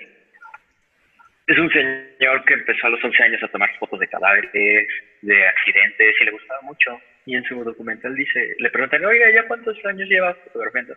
[1.47, 4.89] Es un señor que empezó a los 11 años a tomar fotos de cadáveres,
[5.21, 6.99] de accidentes, y le gustaba mucho.
[7.27, 10.97] Y en su documental dice, le preguntan, oiga, ¿ya cuántos años lleva fotografiando?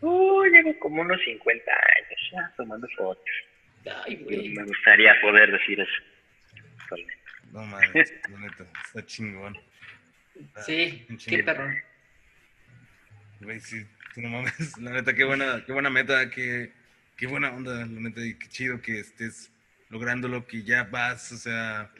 [0.00, 3.24] Uh, llevo como unos 50 años ya tomando fotos.
[4.06, 4.48] Ay, güey.
[4.50, 6.02] Me gustaría poder decir eso.
[7.56, 9.56] No mames, la neta, está chingón.
[10.66, 11.74] sí, qué perrón.
[13.40, 13.86] Güey, sí,
[14.16, 16.70] No mames, la neta, qué buena, qué buena meta, qué,
[17.16, 19.50] qué buena onda, la neta, y qué chido que estés
[19.88, 21.90] logrando lo que ya vas, o sea,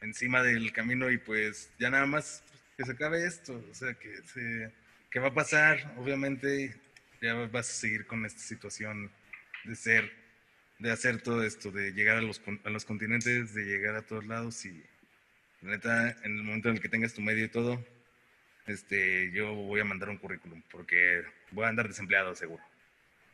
[0.00, 2.42] encima del camino y pues ya nada más
[2.76, 4.72] que se acabe esto, o sea, que, se,
[5.12, 6.74] que va a pasar, obviamente,
[7.22, 9.12] ya vas a seguir con esta situación
[9.62, 10.12] de ser,
[10.80, 14.26] de hacer todo esto, de llegar a los, a los continentes, de llegar a todos
[14.26, 14.82] lados y
[15.70, 17.84] neta, en el momento en el que tengas tu medio y todo,
[18.66, 22.62] este, yo voy a mandar un currículum porque voy a andar desempleado seguro.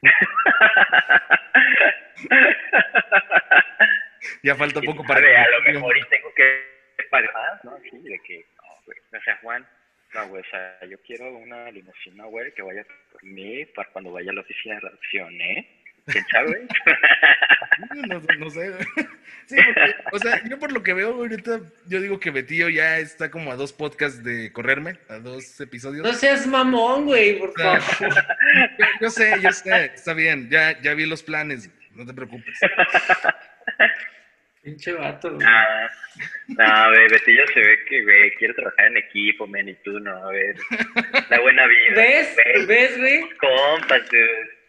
[4.43, 5.21] ya falta poco para...
[5.21, 6.65] A, a lo mejor y tengo que
[7.11, 7.79] pagar más, ¿no?
[7.91, 9.67] Sí, de que, no, güey, o sea, Juan,
[10.15, 14.13] no, güey, o sea, yo quiero una limusina, güey, que vaya por mí para cuando
[14.13, 15.80] vaya a la oficina de redacción, ¿eh?
[16.11, 16.67] ¿Quién sabe?
[18.09, 18.73] no, no, sé,
[19.47, 19.57] Sí,
[20.13, 23.51] o sea, yo por lo que veo ahorita, yo digo que Betillo ya está como
[23.51, 26.07] a dos podcasts de correrme, a dos episodios.
[26.07, 27.81] No seas mamón, güey, por favor.
[28.79, 32.59] Yo, yo, sé, yo sé, está bien, ya, ya vi los planes, no te preocupes.
[34.63, 35.47] Pinche vato, güey.
[35.49, 35.91] Ah,
[36.49, 40.17] no, güey, Betillo se ve que, güey, quiere trabajar en equipo, men, y tú no,
[40.17, 40.57] a ver.
[41.29, 41.95] La buena vida.
[41.97, 42.37] ¿Ves?
[42.67, 43.31] ¿Ves, güey?
[43.39, 44.60] Compas, dude.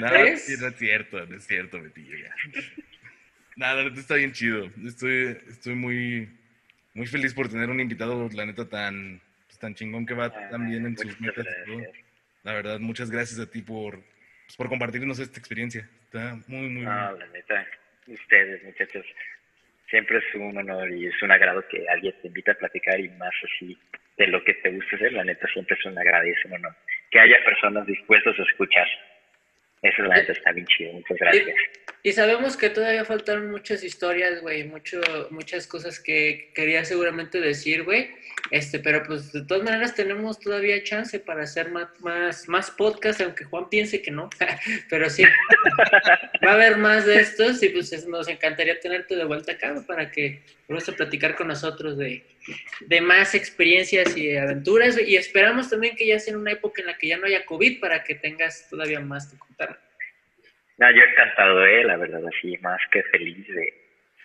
[0.00, 0.44] No, no es
[0.76, 2.34] cierto, no es cierto, Betillo, ya.
[3.56, 4.70] Nada, está bien chido.
[4.86, 6.28] Estoy, estoy muy,
[6.94, 10.48] muy feliz por tener un invitado, la neta, tan, pues, tan chingón que va ah,
[10.50, 11.46] tan bien en sus metas.
[12.44, 14.00] La verdad, muchas gracias a ti por,
[14.46, 15.88] pues, por compartirnos esta experiencia.
[16.04, 17.66] Está muy, muy No, la neta,
[18.06, 19.04] ustedes, muchachos,
[19.90, 23.08] siempre es un honor y es un agrado que alguien te invite a platicar y
[23.10, 23.76] más así
[24.16, 25.12] de lo que te gusta hacer.
[25.12, 26.74] La neta, siempre es un agrado y es un honor
[27.10, 28.86] que haya personas dispuestas a escuchar.
[29.82, 31.56] Eso la neta está bien chido, muchas gracias.
[32.02, 37.84] Y, sabemos que todavía faltan muchas historias, güey, mucho, muchas cosas que quería seguramente decir,
[37.84, 38.10] güey.
[38.50, 43.20] Este, pero pues de todas maneras tenemos todavía chance para hacer más, más, más podcast,
[43.20, 44.30] aunque Juan piense que no,
[44.88, 45.24] pero sí,
[46.44, 50.10] va a haber más de estos y pues nos encantaría tenerte de vuelta acá para
[50.10, 52.24] que vuelvas platicar con nosotros de,
[52.80, 56.86] de más experiencias y aventuras y esperamos también que ya sea en una época en
[56.86, 59.87] la que ya no haya COVID para que tengas todavía más que contar.
[60.78, 63.74] No, yo encantado, eh, la verdad, así, más que feliz de,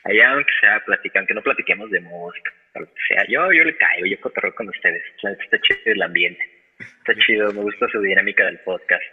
[0.03, 4.05] allá aunque sea platicar, que no platiquemos de música, o sea, yo, yo le caigo,
[4.05, 6.43] yo cotorro con ustedes, está chido el ambiente,
[6.79, 9.03] está chido, me gusta su dinámica del podcast.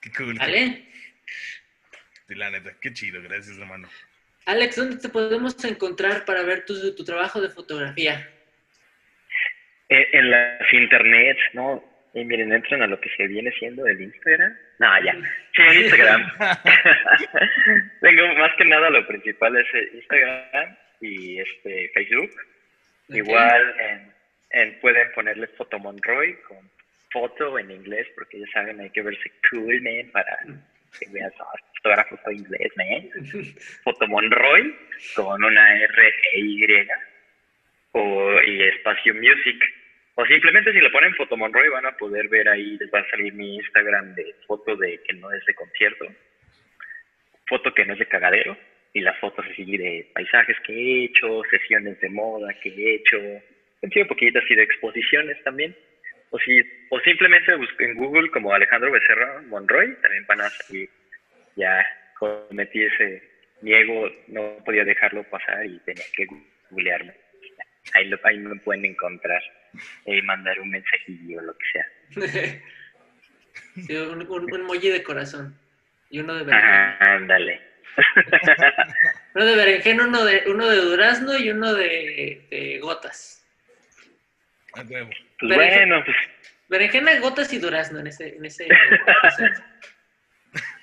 [0.00, 0.36] Qué cool.
[0.38, 0.84] ¿Vale?
[2.28, 3.88] la neta, qué chido, gracias hermano.
[4.46, 8.28] Alex, ¿dónde te podemos encontrar para ver tu, tu trabajo de fotografía?
[9.88, 11.91] Eh, en las internet, ¿no?
[12.14, 14.54] Y miren, entran a lo que se viene siendo el Instagram.
[14.78, 15.14] No, ya.
[15.56, 16.32] Sí, en Instagram.
[18.00, 22.30] Tengo más que nada lo principal es Instagram y este Facebook.
[23.08, 24.12] Igual en,
[24.50, 26.58] en, pueden ponerle Fotomonroy con
[27.10, 30.38] foto en inglés porque ya saben hay que verse cool, man, para
[30.98, 31.32] que veas
[31.76, 33.08] fotógrafo de inglés, man.
[33.84, 34.76] Fotomonroy
[35.14, 36.66] con una R E Y
[37.92, 39.81] o y espacio music
[40.14, 43.32] o simplemente si le ponen Fotomonroy van a poder ver ahí, les va a salir
[43.32, 46.06] mi Instagram de foto de que no es de concierto,
[47.46, 48.56] foto que no es de cagadero,
[48.94, 53.18] y las fotos así de paisajes que he hecho, sesiones de moda que he hecho,
[53.82, 55.74] un poquito así de exposiciones también.
[56.30, 56.60] O si,
[56.90, 60.88] o simplemente en Google como Alejandro Becerra Monroy, también van a salir.
[61.56, 61.86] Ya
[62.18, 63.22] cometí ese
[63.60, 66.26] niego, no podía dejarlo pasar y tenía que
[66.70, 67.12] googlearme.
[67.94, 69.42] Ahí, lo, ahí me pueden encontrar
[70.06, 71.86] y mandar un mensajillo o lo que sea.
[73.86, 75.58] sí, un, un, de corazón
[76.10, 76.96] y uno de berenjena.
[77.00, 77.60] ándale.
[79.34, 83.44] uno de berenjena, uno de, uno de durazno y uno de, de gotas.
[84.72, 84.88] Pues
[85.40, 86.16] bueno, pues.
[86.68, 88.36] Berenjena, gotas y durazno en ese.
[88.36, 88.66] En ese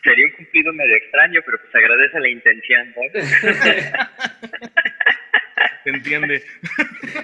[0.04, 3.02] Sería un cumplido medio extraño, pero pues agradece la intención, ¿no?
[5.84, 6.44] Se entiende.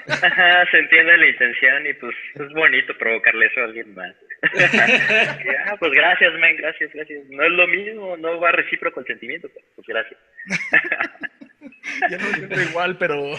[0.08, 4.16] Ajá, se entiende la intención y pues es bonito provocarle eso a alguien más.
[5.66, 7.26] ah, pues gracias, men, gracias, gracias.
[7.30, 10.20] No es lo mismo, no va recíproco el sentimiento, pero pues gracias.
[12.10, 13.16] ya no siento igual, pero...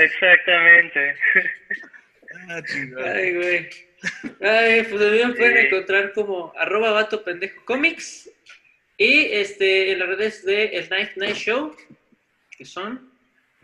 [0.00, 1.14] Exactamente.
[2.48, 2.62] Ah,
[3.14, 3.68] Ay, güey.
[4.40, 8.30] Ay, pues a mí me pueden encontrar como arroba vato pendejo comics
[8.96, 11.74] y este en las redes de el Night Night Show,
[12.56, 13.07] que son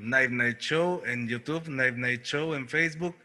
[0.05, 3.16] Knife Night Show en YouTube, Knife Night Show en Facebook,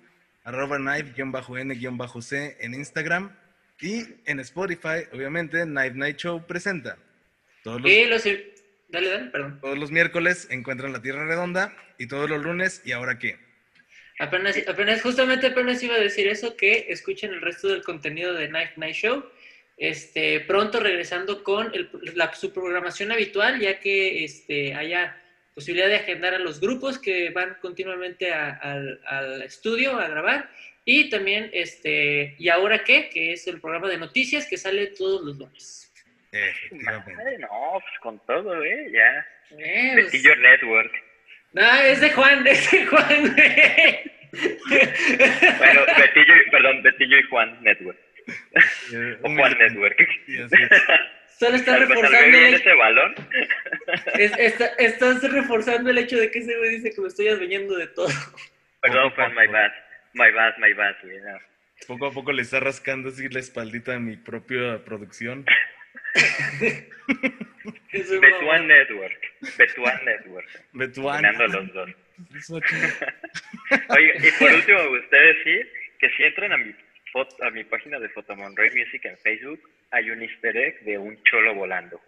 [0.43, 3.35] arroba knife-n-c en Instagram
[3.81, 6.97] y en Spotify, obviamente, Knife Night Show presenta.
[7.63, 8.23] Todos los,
[8.89, 9.59] dale, dale, perdón.
[9.61, 13.37] Todos los miércoles encuentran La Tierra Redonda y todos los lunes, ¿y ahora qué?
[14.19, 18.49] Apenas, apenas, justamente apenas iba a decir eso, que escuchen el resto del contenido de
[18.49, 19.25] Night Night Show.
[19.77, 21.71] Este, pronto regresando con
[22.15, 25.21] la, su programación habitual, ya que este, haya
[25.59, 30.49] posibilidad de agendar a los grupos que van continuamente al, al estudio a grabar.
[30.85, 33.09] Y también, este, ¿y ahora qué?
[33.09, 35.91] Que es el programa de noticias que sale todos los lunes.
[36.71, 38.89] no, pues con todo, ¿eh?
[38.93, 39.27] Ya.
[39.57, 40.93] Eh, pues Network.
[41.51, 43.35] No, es de Juan, es de Juan.
[45.59, 47.99] bueno, Betillo, perdón, Betillo y Juan Network.
[49.23, 49.97] o Juan Network.
[51.39, 53.15] Solo estás reforzando el ese balón.
[54.77, 58.09] estás reforzando el hecho de que ese güey dice que me estoy adveniendo de todo.
[58.81, 59.71] Perdón, Juan, my bad.
[60.15, 60.95] My bad, my bad,
[61.87, 65.45] Poco a poco le está rascando así la espaldita a mi propia producción.
[67.93, 69.21] Betuan Network.
[69.57, 70.47] Betuan Network.
[70.73, 71.23] Betuan.
[71.23, 71.89] los dos.
[73.89, 76.75] Oye, y por último, me gustaría decir que si entran a mi,
[77.41, 81.55] a mi página de Photomonroy Music en Facebook, hay un easter egg de un cholo
[81.55, 81.99] volando.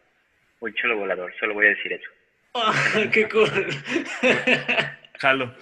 [0.60, 2.10] Un cholo volador, solo voy a decir eso.
[2.54, 2.74] Oh,
[3.12, 3.50] ¡Qué cool!
[5.20, 5.56] Jalo.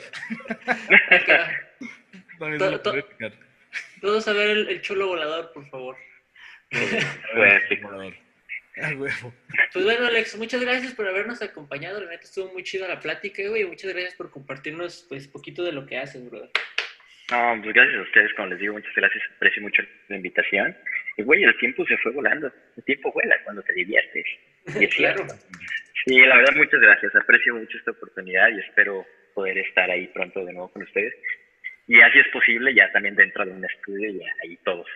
[4.01, 5.95] Todos a ver el, cholo volador, por favor.
[9.73, 11.99] Pues bueno, Alex, muchas gracias por habernos acompañado.
[11.99, 13.65] La neta estuvo muy chida la plática, güey.
[13.65, 16.49] Muchas gracias por compartirnos, pues, poquito de lo que haces, brother.
[17.31, 19.23] No, pues gracias a ustedes, como les digo, muchas gracias.
[19.35, 20.75] Aprecio mucho la invitación.
[21.17, 22.51] Y, güey, el tiempo se fue volando.
[22.75, 24.25] El tiempo vuela cuando te diviertes.
[24.79, 25.25] Y es claro.
[26.05, 27.15] Sí, la verdad, muchas gracias.
[27.15, 31.13] Aprecio mucho esta oportunidad y espero poder estar ahí pronto de nuevo con ustedes.
[31.87, 34.87] Y así es posible, ya también dentro de un estudio, y ahí todos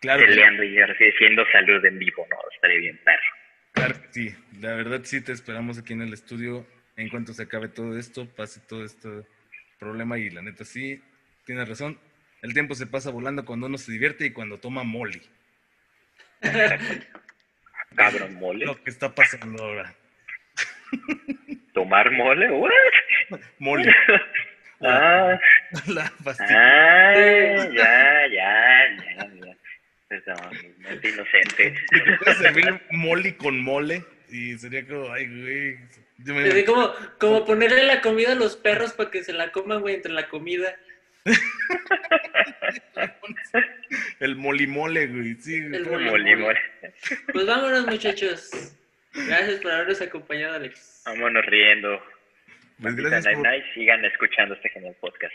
[0.00, 2.36] claro, peleando y haciendo salud en vivo, ¿no?
[2.54, 3.30] Estaré bien perro.
[3.72, 6.66] Claro sí, la verdad sí te esperamos aquí en el estudio
[6.96, 9.08] en cuanto se acabe todo esto, pase todo este
[9.78, 11.02] problema y la neta sí,
[11.46, 11.98] tienes razón,
[12.42, 15.22] el tiempo se pasa volando cuando uno se divierte y cuando toma molly.
[17.96, 18.66] Cabrón, mole.
[18.66, 19.94] Lo que está pasando ahora.
[21.72, 22.50] ¿Tomar mole?
[22.50, 23.40] ¿What?
[23.58, 23.94] Mole.
[24.82, 25.38] ah,
[25.86, 29.56] la ah, ya, ya, ya, ya.
[30.08, 30.38] Perdón,
[31.02, 31.74] inocente.
[32.18, 35.78] Puedes servir molly con mole y sería como, ay, güey.
[36.24, 39.96] Sería como, como ponerle la comida a los perros para que se la coman, güey,
[39.96, 40.76] entre la comida.
[44.20, 45.56] El molimole, güey, sí.
[45.56, 46.58] El molimole.
[47.32, 48.74] Pues vámonos, muchachos.
[49.12, 51.02] Gracias por habernos acompañado, Alex.
[51.06, 52.02] Vámonos riendo.
[52.80, 53.46] Pues gracias por...
[53.74, 55.34] sigan escuchando este genial podcast.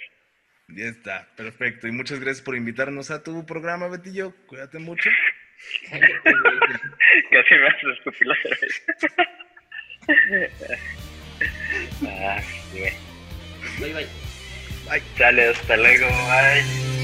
[0.68, 1.88] Ya está, perfecto.
[1.88, 4.34] Y muchas gracias por invitarnos a tu programa, Betillo.
[4.48, 5.10] Cuídate mucho.
[5.92, 8.82] Casi me haces escupir la cerveza.
[12.08, 12.42] ah,
[13.80, 14.31] Bye, bye.
[15.18, 16.08] Sale, hasta luego.
[16.08, 17.01] Bye.